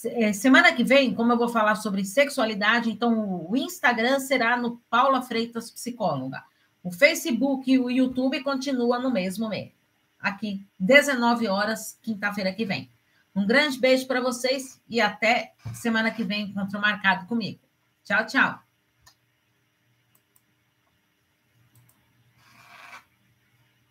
É, 0.07 0.33
semana 0.35 0.73
que 0.73 0.85
vem, 0.85 1.15
como 1.15 1.33
eu 1.33 1.39
vou 1.39 1.49
falar 1.49 1.77
sobre 1.77 2.05
sexualidade, 2.05 2.91
então 2.91 3.49
o 3.49 3.57
Instagram 3.57 4.21
será 4.21 4.59
no 4.59 4.77
Paula 4.91 5.23
Freitas 5.23 5.71
Psicóloga. 5.71 6.43
O 6.85 6.93
Facebook 6.93 7.73
e 7.73 7.79
o 7.79 7.91
YouTube 7.91 8.43
continua 8.43 8.99
no 8.99 9.11
mesmo 9.11 9.49
meio. 9.49 9.73
Aqui, 10.21 10.67
19 10.79 11.49
horas, 11.49 11.99
quinta-feira 12.03 12.53
que 12.53 12.67
vem. 12.67 12.91
Um 13.35 13.47
grande 13.47 13.81
beijo 13.81 14.07
para 14.07 14.21
vocês 14.21 14.79
e 14.87 15.01
até 15.01 15.55
semana 15.73 16.11
que 16.11 16.23
vem, 16.23 16.51
encontro 16.51 16.79
marcado 16.79 17.27
comigo. 17.27 17.61
Tchau, 18.05 18.27
tchau. 18.27 18.64